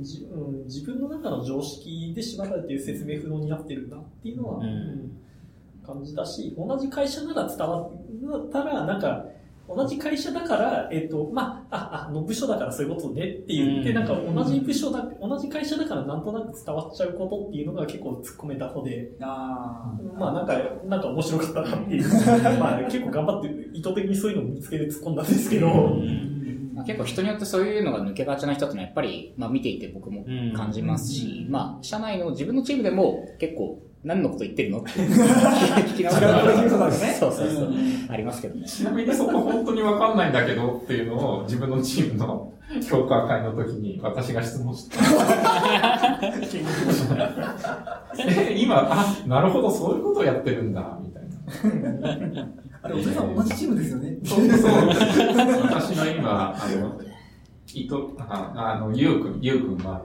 [0.00, 5.24] じうん自分の中の常識で縛られて説明不能になってるなっていうのは、うんうん
[5.84, 9.26] 感じだし、同じ会社なら伝わったら、なんか、
[9.66, 13.94] 同じ会社だから、えっ、と、まあ、あ、あの部署だからそういうことねって言って、うん。
[13.94, 20.54] なんか同じ部署だ、同じ会社だからなんとなく伝わっちゃうことっていうのが結構突っ込めた方で、あまあなんか、
[20.84, 22.08] なんか面白かったなっていう。
[22.60, 25.66] まあ結構頑張って意図的にそういうのを見つけて突っ込んだんですけど、
[26.74, 34.80] まあ、結構人によってそういうのが抜けがちな人ってのはやっぱり、まあ見ていて僕も感じますし、まあ社内の自分のチームでも結構何のこと言ってるの？
[34.80, 36.42] って 聞きながら。
[36.62, 36.76] 違うそ
[37.28, 37.72] うそうそう。
[38.08, 38.66] ありますけどね。
[38.66, 42.52] ちなみにそこ本当にわかんないんだけどっていうのを自分のチームの
[42.88, 44.98] 評価会の時に私が質問して。
[48.26, 51.22] え今、あ、なるほど、そういうことをやってるんだ、みたい
[52.00, 52.08] な。
[52.42, 52.46] あ。
[52.82, 54.16] あれ、お父さん同じチームですよね。
[54.24, 54.70] そうそう。
[55.62, 57.00] 私の今、あの、
[57.72, 60.02] 伊藤、ああの、ゆうくん、ゆうくんは、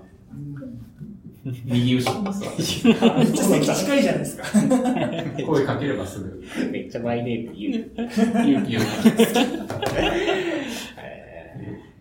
[1.66, 2.48] 右後ろに座って
[3.20, 4.44] めっちゃ席近いじゃないですか。
[5.46, 7.92] 声かければすぐ、めっちゃバイネーム言う。
[8.48, 8.82] ゆう、ゆう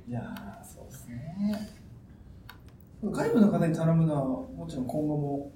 [0.09, 1.69] いやー、そうですね。
[3.03, 5.51] 外部の方に頼むのは、もちろん今後も。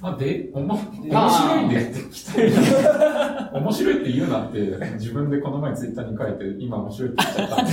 [0.00, 2.50] まあ、で、おも、面白いんでってきたい。
[3.52, 4.58] 面白いって言うなって、
[4.94, 7.66] 自分でこの前ツイッターに書いて、今面白いって言っちゃったん。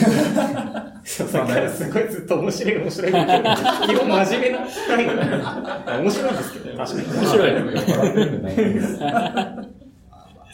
[1.04, 1.08] で。
[1.08, 2.10] そう、だからすごい。
[2.10, 2.78] ずっと面白い。
[2.80, 3.12] 面白い。
[3.12, 3.44] って言っ。
[3.44, 4.60] 基本真面目な
[6.00, 6.34] 面白い。
[6.34, 7.18] んですけど、確かに。
[7.18, 7.52] 面白い。
[7.52, 8.56] 酔っ払ってるんでない。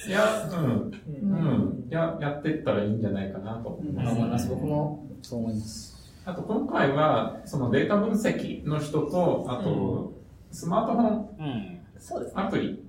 [0.08, 0.12] い。
[0.12, 0.92] や、うん。
[1.12, 1.88] うん。
[1.90, 2.88] や、やってったらい。
[2.88, 2.92] い。
[2.92, 3.32] んじゃない。
[3.32, 3.94] かなと思い。
[3.94, 4.12] ます。
[4.12, 4.30] 思い。
[4.30, 4.50] ます。
[4.50, 5.56] 僕もそう思い。
[5.56, 5.94] ます。
[6.26, 10.23] あと今回は、そのデータ分析の人と、あと、
[10.54, 11.08] スマートフォン
[11.40, 11.80] うん。
[11.98, 12.84] そうですアプリ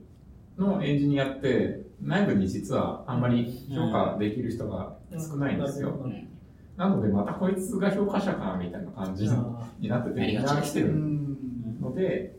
[0.58, 6.00] のエンジニアって、内部に実はあんまり評価できる人が少ないんですよ。
[6.04, 6.28] うん
[6.76, 9.28] なので、またこいつが評価者か、みたいな感じ
[9.78, 11.36] になってて、みんな来てるん。
[11.80, 12.36] ので、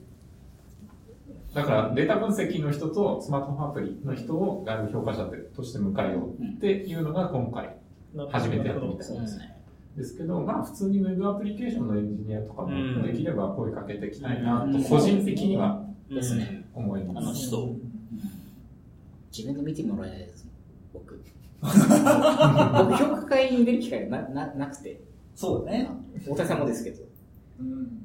[1.54, 7.78] だからデータ分析の人とスマートフォンアプリの人を外部評価者として迎えようっていうのが今回
[8.30, 9.56] 初めてやってみたそうですね。
[9.96, 16.66] ですけど、まあ普通にウェブアプリケーションのエンジニアとかもうんできれば声かけていきたいなうんと個人的にはですね。
[16.74, 17.26] 思います。
[17.28, 17.76] 楽しそう。
[19.36, 20.48] 自分で見てもらえないです。
[20.94, 21.22] 僕。
[21.62, 25.02] 僕、評価会に出る機会がなななくて、
[25.34, 25.90] そうだね。
[26.28, 27.04] 大谷さんもですけど。
[27.60, 28.05] うん。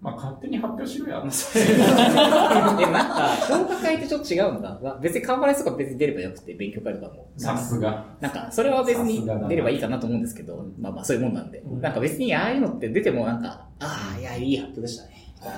[0.00, 1.20] まあ勝手に発表しろや。
[1.22, 4.78] で、なんか、評価会ってちょっと違うんだ。
[4.82, 7.26] まあ別にカンファレンスとか別に出ればよくて、勉強会とかも。
[7.36, 8.04] さすが。
[8.20, 11.62] なんか、それは別に出ればいいかなと思うんですけど、まあまあそういうもんなんで。
[11.80, 15.16] なんか別にああいうのって出てもなんか、ああ、いや、いい発表でしたね。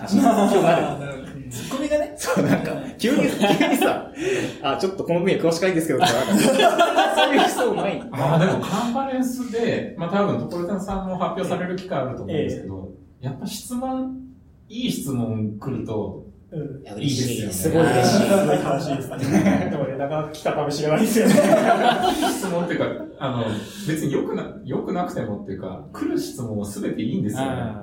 [0.09, 2.15] ツッコミがね。
[2.17, 4.11] そう、なんか、急に、 急にさ、
[4.63, 8.03] あ、ちょっとこの分野詳しくないんですけど、とかなんかそういう人ない。
[8.13, 12.89] ああ、でもカンファレンスで、まあ多分、トコルタンさんも発表される機会あると思うんですけど、
[13.21, 14.17] やっぱ質問、
[14.69, 17.43] いい質問来ると、うんいや、嬉しい。
[17.43, 18.19] ですすよねごい嬉しい。
[18.23, 19.69] すごい楽しいですね。
[19.71, 21.35] でもね、なかなか来たかもしれないですよね。
[21.35, 22.87] 質問っていうか、
[23.19, 23.45] あの、
[23.87, 27.47] 別に良くな、良くなくてもっていうか、来る質問は全ていいんですよね。
[27.51, 27.83] あ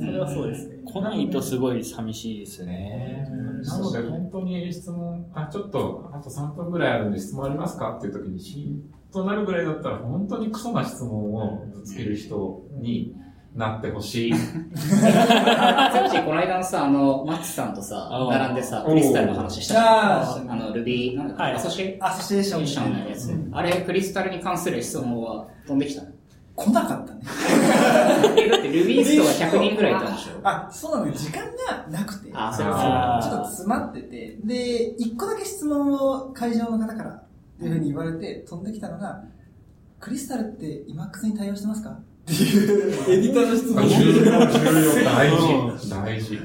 [0.00, 0.76] それはそうですね。
[0.84, 3.26] ー来ないとすごい寂しいですね。
[3.64, 7.96] なので本当に質問、あ、ちょっと、あと3分ぐらいあるんで質問ありますか？
[7.96, 13.14] っていう時に、シーンとなるぐらいだったら、本当にクソな質問をぶつける人に
[13.54, 14.34] なってほしい。
[14.34, 21.42] さっきこの間のさ、あの、マッチさんとさ並んでさ、クリスタルの話したあーあの、ルビー、なんだっけ？
[21.44, 21.52] はい。
[21.54, 21.82] アソシ？
[21.82, 23.30] エアソシエーションのやつ。
[23.52, 26.08] あれ、クリスタルに関する質問は飛んできたの？
[26.56, 27.20] 来なかったね。
[28.38, 30.40] え、だってルビーストは100人ぐらいいたんでしょ？
[30.42, 31.12] あ、そうなのよ。
[31.14, 32.30] 時間がなくて。
[32.34, 37.24] あ、それあはちょっと詰まってて、で、一個だけ質問を会場の方からっ
[37.60, 39.22] ていうふうに言われて飛んできたのが、
[40.00, 41.98] クリスタルって IMAX に対応してますか？
[42.26, 43.86] エディターの質問。
[43.88, 44.56] 重要、重
[44.98, 46.40] 要、大事、大事。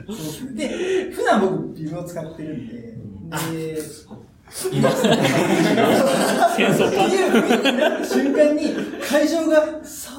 [0.56, 3.82] で、普段僕ビムを使ってるんで、で、
[4.74, 5.12] 今、戦
[6.72, 10.12] 争っていう風になった瞬間に会場がさ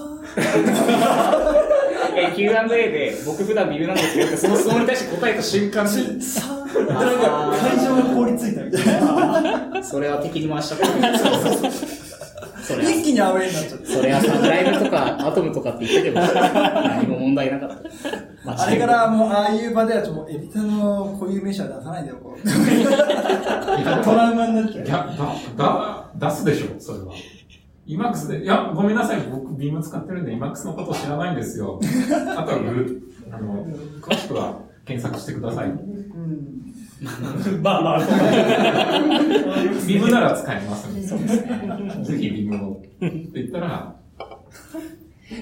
[2.17, 9.83] え、Q&A で、僕普段ビルなんですけどその質問に対して答えた瞬間に、ー、さー、なんか会場が凍りついたみたいな。
[9.85, 11.19] それは敵に回したから。
[11.19, 11.29] そ
[12.77, 13.87] れは一気にアウェイになっちゃって。
[13.87, 16.43] それはさ、ライブとかアトムとかって言ったけど、
[16.83, 17.77] 何も問題なかった。
[18.45, 22.43] まあれからもう、ああいう場ではちょっとエディターの固有名詞は出さないでおこう。
[24.05, 24.89] トラウマになっちゃうい。
[24.89, 25.15] や、
[25.57, 27.15] だ、だ、出すでしょ、それは。
[27.87, 31.81] イマックスで、いや、ごめんなさい、僕、ビーム使ってるんで、イマックスのこと知らないんですよ。
[32.37, 33.67] あとは、グあの、
[34.01, 35.69] 詳しくは検索してください。
[35.69, 36.01] うん
[37.63, 38.11] まあまあ、そう
[39.89, 41.01] ビームなら使えますんで。
[41.01, 42.75] ぜひビームを。
[42.75, 43.97] って言ったら、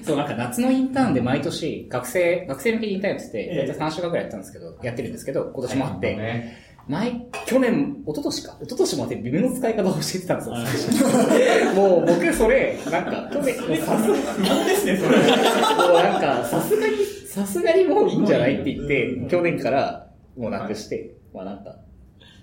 [0.05, 6.69] そう、なんか夏のインターンで毎年、学生、学生向けにインターンやってて、ええ大体3週間ぐらいやったんですけど、やってるんですけど、今年もあって、ね。
[6.89, 8.57] 前、去年、一昨年か。
[8.63, 11.75] 一昨年までビムの使い方を教えてたんですよ。
[11.77, 15.19] もう僕それ、なんか、去年、もうさすがなんですね、それ。
[15.77, 17.08] もうなんか、さすがに、
[17.39, 21.77] さすがにもういいんじゃないって言って、去年からもうなくして、まあなんか、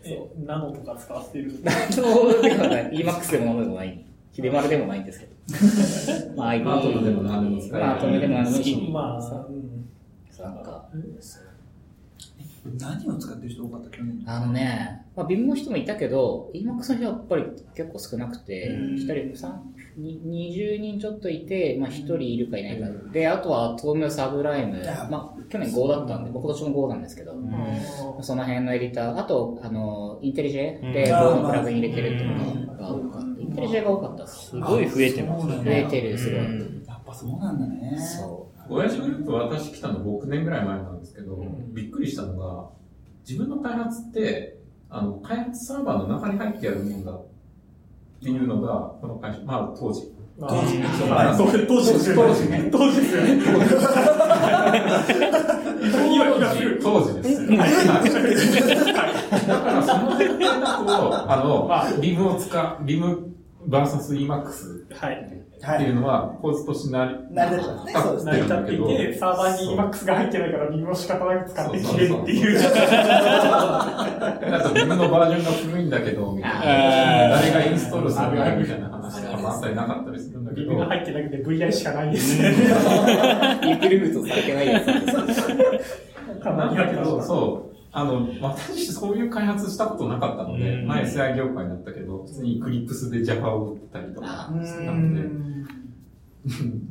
[0.04, 1.52] え、ナノとか使わせてる？
[1.92, 5.32] そうではない、EMAX でもでもない、秀丸でもないんですけど。
[6.36, 9.52] まあ、まあアトムでも何でも使えるまあ、アトムでも何でもいいし、まあ、さう。
[9.52, 9.86] ん
[10.38, 10.90] なんか、
[12.78, 13.90] 何を使ってる人多かった？
[13.98, 14.24] 去年。
[14.26, 18.96] あのね、まあ、ビムの人もいたけど、EMAX の人はやっぱり結構少なくて、うん。
[18.96, 22.88] 一人、三に20人ちょっといて、まあ、1人いるかいないか。
[23.12, 27.34] で、あとはアトム、サブライム、まあ、去年5だったんで、僕今年も5なんですけど、
[28.22, 33.42] その辺のエディター、あと、あの、インテリジェでうん Go のプラグイン入れてるっていうのが多かった。
[33.42, 34.50] インテリジェが多かったです。
[34.50, 36.40] すごい増えてますあ増えてる、すごい。
[36.88, 37.98] やっぱそうなんだね。
[37.98, 41.38] そ親父グループ私来たの6年ぐらい前なんですけど、
[41.74, 42.70] びっくりしたのが、
[43.28, 47.26] 自分の開発って、あの、開発サーバーの中に入ってやるもんだっ
[48.22, 50.14] ていうのが、この会社、まあ当時。
[50.38, 52.24] 当時はい、当時当時ですよね。
[52.30, 53.42] 当時ね当時ですよね。
[56.82, 57.48] 当時です。
[59.48, 63.35] だからその辺だと、あの、まあ、リムを使う、リム
[63.68, 65.46] VSEMAX はい。
[65.56, 72.62] っていうのは、構図としてなり、成り立ってますねそうです成り立っていて、サーバーに EMAX が入ってないから、ビムを仕方なく使って切れるっていう。
[72.62, 72.70] な
[74.60, 76.60] んかビムのバージョンが古いんだけど、みたいな。
[77.42, 80.68] 誰がインストールするのかみたいな話とかもあったりなかったりするんだけど。
[80.68, 82.42] ビムが、入ってなくて VI しかないです。
[82.42, 82.50] ね。
[82.50, 82.54] う。
[83.66, 90.88] インプルートされてないやつなんだけど、そう、あの、私そういう開発したことなかったので、うん。
[90.88, 95.30] 前 SI 業界だったけど、普通にクリップスで Java を打ったりとかあしてたので、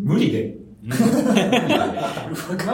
[0.00, 0.56] 無理で。
[0.84, 0.96] ま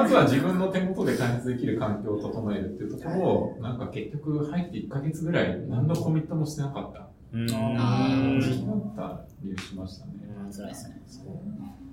[0.06, 7.08] ずは自分の手元で開発できる環境を整えるっていうところを、なんか結局入って1ヶ月ぐらい何のコミットもしてなかった。
[7.32, 10.12] 時期だったりしましたね。
[10.52, 11.00] 辛いですね。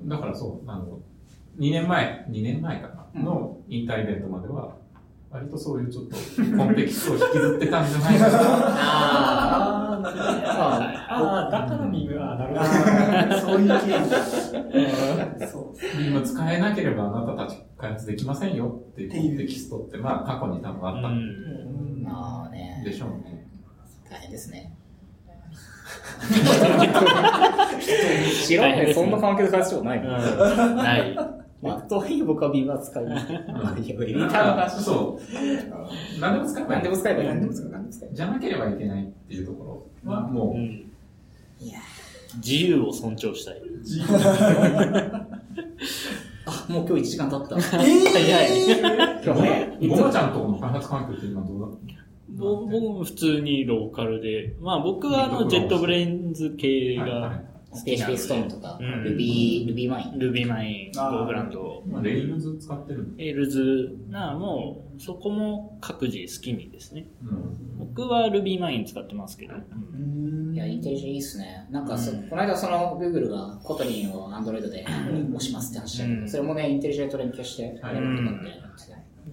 [0.06, 1.00] だからそう、あの、
[1.60, 4.76] 2年前、2年前かな、の引退イベントまでは、
[5.30, 6.16] 割とそういうちょっと
[6.58, 8.38] コンテキストを引きずってたんじゃないかな。
[8.40, 10.98] ああー、なるほどね。
[11.10, 13.42] あー、だからビムは、なるほど。
[13.42, 13.76] そういう経
[15.46, 15.48] 緯。
[15.48, 15.98] そう。
[15.98, 22.82] ビーム使えなければあなたたち開発できませんよっていうコンテキストって、まあ過去に多分あったんうんまあね。
[22.86, 23.48] でしょうね。
[24.10, 24.74] 大変ですね。
[28.46, 31.18] 知らない、そんな環境で開発したことないない。
[31.62, 33.32] まあ、とはいえ僕はビームは使います。
[33.32, 34.84] まあ、いや、エディターの話。
[34.84, 36.20] そう。
[36.20, 36.82] 何でも使えばいい。
[36.82, 37.28] 何でも使えばいい。
[37.28, 38.16] 何でも使えばいい。
[38.16, 40.92] じゃなければいけないっていうところはもう、うん
[41.60, 41.80] いや
[42.36, 43.62] 自由を尊重したい。
[43.80, 44.06] 自由
[46.46, 47.56] あ、もう今日1時間経った。
[47.56, 47.60] え
[49.26, 51.68] 今日ね、いごまちゃんとこの開発環境って今どうだ
[52.30, 57.42] 僕も普通にローカルで、まあ僕はあの JetBrains 系が
[57.86, 63.26] い好きなん PHP ストームとか、うん Ruby、 RubyMine。RubyMine、あーブランド、まあレイルズ使ってるんで。
[63.26, 67.08] エールズな、もうそこも各自好きにですね。
[67.24, 67.78] うん。
[67.80, 69.54] 僕は Ruby マイン使ってますけど。
[69.56, 71.68] ーいや、 IntelliJ いいっすね。
[71.70, 78.00] なんかそ、この間その Google が Kotlin を Android で押しますって話だけど、うんそれもね、 IntelliJ と連携してやるとかって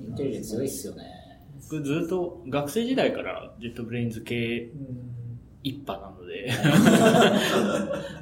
[0.06, 1.24] IntelliJ 強いっすよね。
[1.70, 4.70] 僕ずっと学生時代から JetBrains 系
[5.64, 6.50] 一派なので。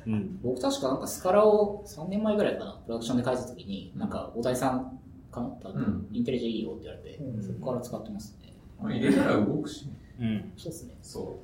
[0.07, 0.39] うん。
[0.43, 4.99] 僕確かなんか Scala を3年前ぐらいかな、プロダクションで書いた時に、なんか小田井さん
[5.31, 8.55] かなうん IntelliJ いいよって言われて、うんそこから使ってますね。
[8.81, 9.93] まあ入れたら動くしね。
[10.21, 10.53] うん。
[10.57, 10.95] そうですね。
[11.03, 11.41] そ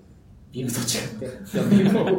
[0.53, 1.57] Vim と違って。
[1.57, 2.11] いや、 Vim は。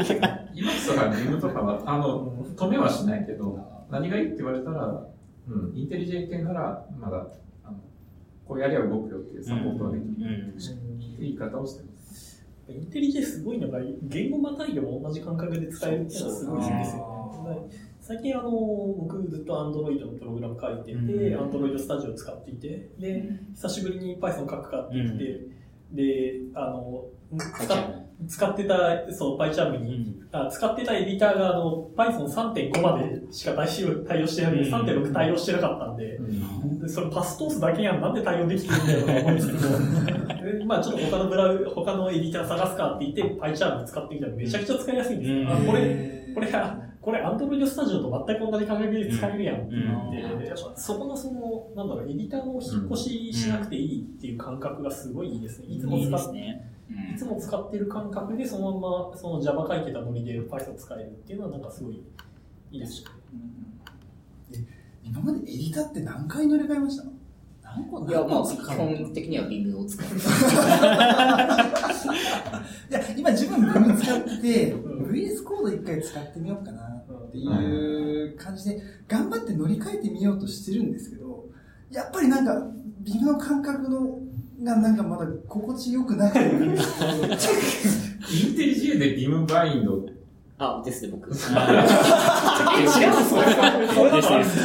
[0.54, 3.58] 今とか Vim とかは、あの、止めはしないけど、
[3.90, 5.06] 何がいいって言われたら、
[5.48, 7.26] うん、インテリジェ系なら、まだ、
[7.64, 7.78] あの、
[8.48, 10.14] こうやりゃ動くよっていうサポートができる。
[10.18, 10.54] うん。
[11.20, 11.99] 言い方をしてます。
[12.72, 17.20] インテリジェすごいのが、言語またいでも同じ感覚で使えるっていうのはすごいんですよ。
[17.50, 17.90] ね。
[18.02, 21.52] 最近あの、僕ずっと Android のプログラム書いてて、うん。
[21.52, 25.42] Android Studio を使っていて、で、久しぶりに Python 書くかって言って、
[25.92, 27.06] で、あの、
[27.38, 36.80] 使っ使ってた、そう、PyCharm に、あ使ってたエディターがあの Python3.5 までしか対応対応してないので、うん3.6対応してなかったんで、うん。
[36.80, 39.60] でそれパス通すだけやん、なんで対応できてるんだよと思いつつも、
[40.60, 45.38] でまあちょっと他のブラウ他のエディター探すかって言って、PyCharm 使ってみたらめちゃくちゃ使いやすいんですよ。
[45.40, 46.78] うんあこれ、これ、あ
[47.10, 55.68] これ Android Studio と全く同じ感覚で使えるやんって言って、そこのその、なんだろう、エディターの引っ越ししなくていいっていう感覚がすごいいいですね。
[55.76, 56.72] いつも使っですね。
[57.16, 61.96] いつも使ってる感覚でそのままその Java 書いてたノリで Python 使えるっていうのはなんかすごい
[62.72, 63.04] いいです。
[65.04, 67.04] 今までエディターって何回乗り換えました？
[67.64, 70.08] 何個いや、まあ、基本的にはビームを使う。
[72.90, 76.89] いや、今自分ビム使って、VS コード一回使ってみようかな
[77.30, 81.46] っていう感じで、頑張って乗り換えてみようとしてるんですけど、
[81.92, 82.68] やっぱりなんか、
[83.02, 84.20] ビムの感覚の、
[84.62, 86.50] がなんかまだ心地よくなくて、イン
[88.56, 90.06] テリジェでビムバインド
[90.58, 91.30] あ、ですね、僕。
[91.32, 91.38] 違う
[93.94, 94.60] それです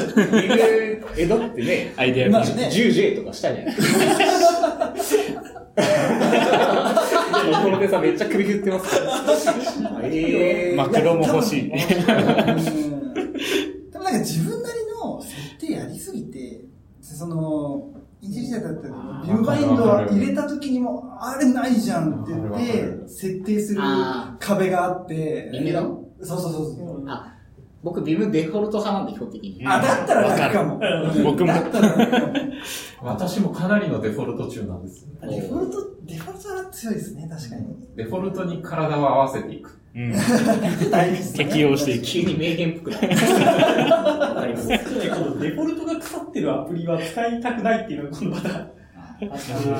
[1.16, 2.68] え、だってね、アイデアまあね。
[2.72, 3.82] 10J とかしたじゃないこ
[7.88, 10.00] さんめっちゃ首振ってますから。
[10.04, 11.70] えー、マクロも欲しい。
[11.70, 13.14] うん
[13.90, 16.60] でもなんか自分なりの設定やりすぎて、
[17.00, 17.90] その、
[18.20, 25.50] 一時代だったら、ビムバインドを入れた時にも、あれないじゃんって言って、る設定するあ壁があって、
[26.22, 27.04] そうそうそう。
[27.06, 27.33] あ、
[27.84, 29.62] 僕ビームデフォルト派なんで、基本的に。
[29.66, 30.80] あ、だったら楽かも。
[31.22, 32.32] 僕もだったら楽かも。
[33.02, 35.06] 私もかなりのデフォルト中なんです。
[35.20, 37.76] デフォルト、デフォルトは強いですね、確かに。
[37.94, 39.78] デフォルトに体を合わせていく。
[39.94, 40.12] うん
[40.90, 42.04] 大事ですね適応していく。
[42.06, 43.08] 急に名言っぽくなる。
[43.10, 44.68] わかります。
[44.72, 44.80] 今
[45.16, 48.66] 度デフォルトが腐ってるアプリは使いたくないっていうのが今度また、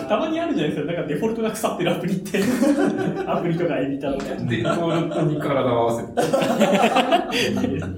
[0.08, 0.92] たまにあるじゃないですか。
[0.92, 2.38] なんかデフォルトが腐ってるアプリって。
[3.26, 4.24] アプリとかエディターとか。
[4.48, 6.20] デフォルトに体を合わせていく。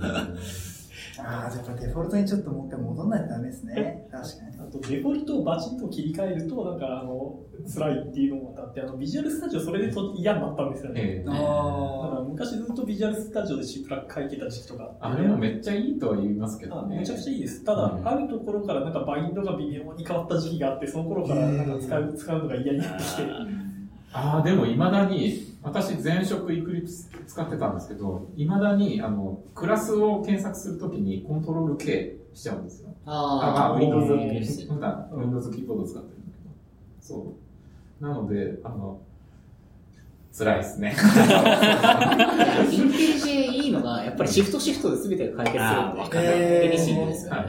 [1.18, 4.06] ああ、じゃあやっぱデフォルトにちょっともう一回戻んないとダメですね。
[4.10, 4.55] 確かに。
[4.78, 7.38] あとデフォルトをバチッと切り替えると、なんかあの、
[7.72, 11.00] 辛いっていうのもあって、あの、ビジュアルスタジオそれでと嫌になったんですよね。
[11.00, 16.96] ええだからあ昔ずっとビジュアルスタジオで C プラ書いてた時期とかあれもめっちゃいいとは言いますけどね。
[16.96, 17.64] あめちゃくちゃいいです。
[17.64, 23.22] ただ、うんあるところからなんかバインドが微妙に変わった時期があって、その頃からなんか使う、使うのが嫌になってきて。
[24.12, 32.94] ああ、でも未だに、私前職イクリプス使ってたんですけど、未だに、あの、クラスを検索するときにコントロール K しちゃうんですよ。
[33.06, 33.10] あ、
[33.56, 36.50] まあ、ー Windows、 普段 Windows キーボード使ってるんだけど。
[37.00, 37.34] そ
[38.00, 38.04] う。
[38.04, 39.00] なので、あの、
[40.36, 40.94] 辛いですね。
[42.70, 43.32] インテリジェ
[43.64, 46.26] いいのが、やっぱりシフトシフトで全てが解決するんで、あーわかる
[46.66, 47.46] エビシングですよはい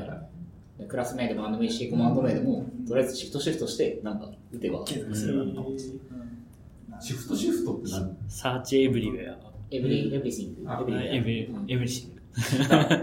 [0.80, 0.86] ね。
[0.88, 5.72] クラス名でもアンドメイシーコマンド名でも、とりあえずシフトシフトして、なんか、打てば、継続するのかも
[7.02, 8.16] シフトシフトって何？
[8.30, 9.38] サーチエブリウェア。
[9.70, 10.72] エブリ、エブリシング。
[10.72, 12.17] あエブリエブリ、エブリシング。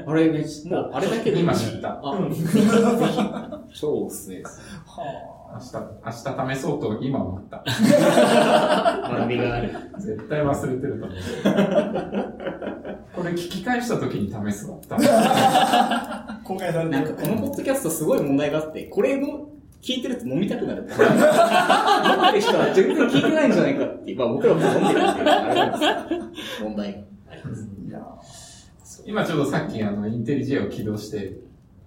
[0.07, 2.01] あれ、めっちゃ、もう、あれだけで今知った。
[2.03, 2.19] あ、
[3.75, 4.61] 超おすすめです。
[5.55, 5.73] 明日、
[6.05, 6.13] 明
[6.49, 7.63] 日試そうと今思った。
[7.65, 9.71] 学びがある。
[9.99, 11.19] 絶対忘れてると思う。
[13.15, 14.77] これ聞き返した時に試すわ。
[14.89, 15.07] 多分
[16.45, 19.49] 公開されなんかこのポッドキャストすごい問題があって、これの
[19.83, 20.83] 聞いてると飲みたくなる。
[20.83, 20.97] 飲んで
[22.33, 26.99] る人は全然聞いてないんじゃないかってまあ僕らも飲んでるんですけど問題が
[27.31, 27.74] あります。
[29.07, 31.39] 今ちょうどさっきあの、インテリジェを起動して、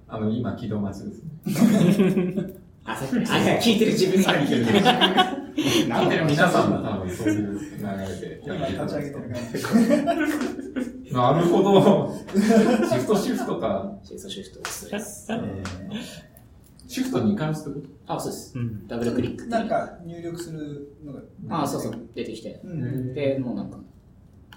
[0.07, 2.53] あの、今起動待ちですね。
[2.85, 3.19] あ、さっき、あ、
[3.59, 5.89] 聞いてる自分が聞いてる。
[5.89, 10.15] なんで皆さんも多分そういう流れで今やって立ち上げてる感
[11.05, 11.13] じ。
[11.13, 12.13] なるほど。
[12.87, 13.97] シフトシフトか。
[14.03, 15.27] シフトシフトです。
[16.87, 18.57] シフト2回押すってこあ、そうです。
[18.57, 18.87] うん。
[18.87, 19.47] ダブルクリック。
[19.47, 21.63] なんか入力するのが。
[21.63, 22.61] あ、そうそう、出てきて。
[22.63, 23.13] うん。
[23.13, 23.83] で、もうなんか、と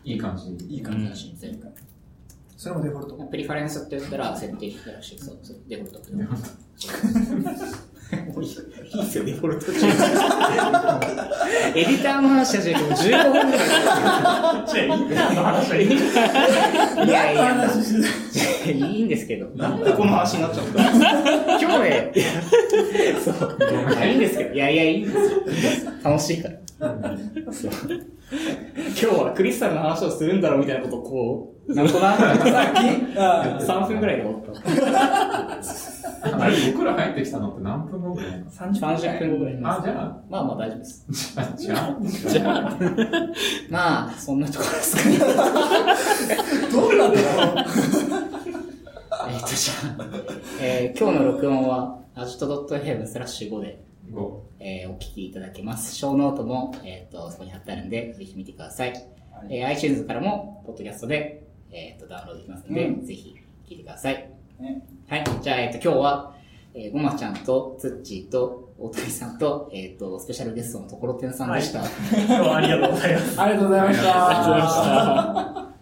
[0.05, 0.53] いい感じ。
[0.67, 1.09] いい感じ。
[1.09, 1.59] らしいですね。
[2.61, 3.15] それもデフォルト。
[3.15, 5.19] プリファレンスって言ったら設定したらしい。
[5.19, 6.13] そう、そう、デフォルトって。
[6.13, 6.21] も
[8.37, 9.79] ういいいいっすよ、デフォルト中。
[9.79, 9.81] エ
[11.73, 13.69] ディターの話はじゃもう15分ぐらい。
[14.77, 15.89] 違う、インターンの話はいい。
[15.89, 15.91] い
[17.11, 17.97] やいや、話し
[18.63, 21.01] てるいいんですけど、なんでこの話になっちゃったの
[21.59, 22.13] 今日ね、
[23.25, 23.65] そう、い
[23.97, 25.17] やいいんですけど、いやいや、いいんです
[25.87, 25.93] よ。
[26.05, 26.61] 楽しいから。
[26.81, 26.93] 今
[28.95, 36.41] 日はクリスタルの話をするんだろうみたいなことをこう、なんとなくさっき、あ3分ぐらいで終わった。
[36.43, 39.67] あれ、僕ら入ってきたのって何分後ぐらいなの？30分後ぐらいです。
[39.67, 39.95] あ、じゃ
[40.29, 41.35] まあまあ大丈夫です。
[41.41, 41.97] あ、じゃあ、
[42.31, 42.79] じゃあ、
[43.71, 45.19] まあ、そんなところですかね。
[46.73, 47.65] どうなんだろう
[49.33, 50.07] えっと、じゃあ、
[50.61, 54.41] えー今日の録音は、アジト .fm スラッシュ5で、5。
[54.59, 55.95] えーお聞きいただけます。
[55.97, 58.93] show note も、えっ、と、そこに貼ってあるんで、ぜひ見てください。
[59.49, 64.15] えー iTunes からも、ポッドキャストで、えっ、と、ダウンロードできますので、うんぜひ聞いてください。
[64.61, 65.25] ねはい。
[65.41, 66.35] じゃあ、えっ、と、今日は、
[66.75, 71.81] えーごまちゃんと、つっちーと、大谷さんと、えっ、と、スペシャルゲストのところてんさんでした。
[71.81, 73.41] 今日はありがとうございます。
[73.41, 74.29] ありがとうございました。
[74.29, 75.80] ありがとうございました。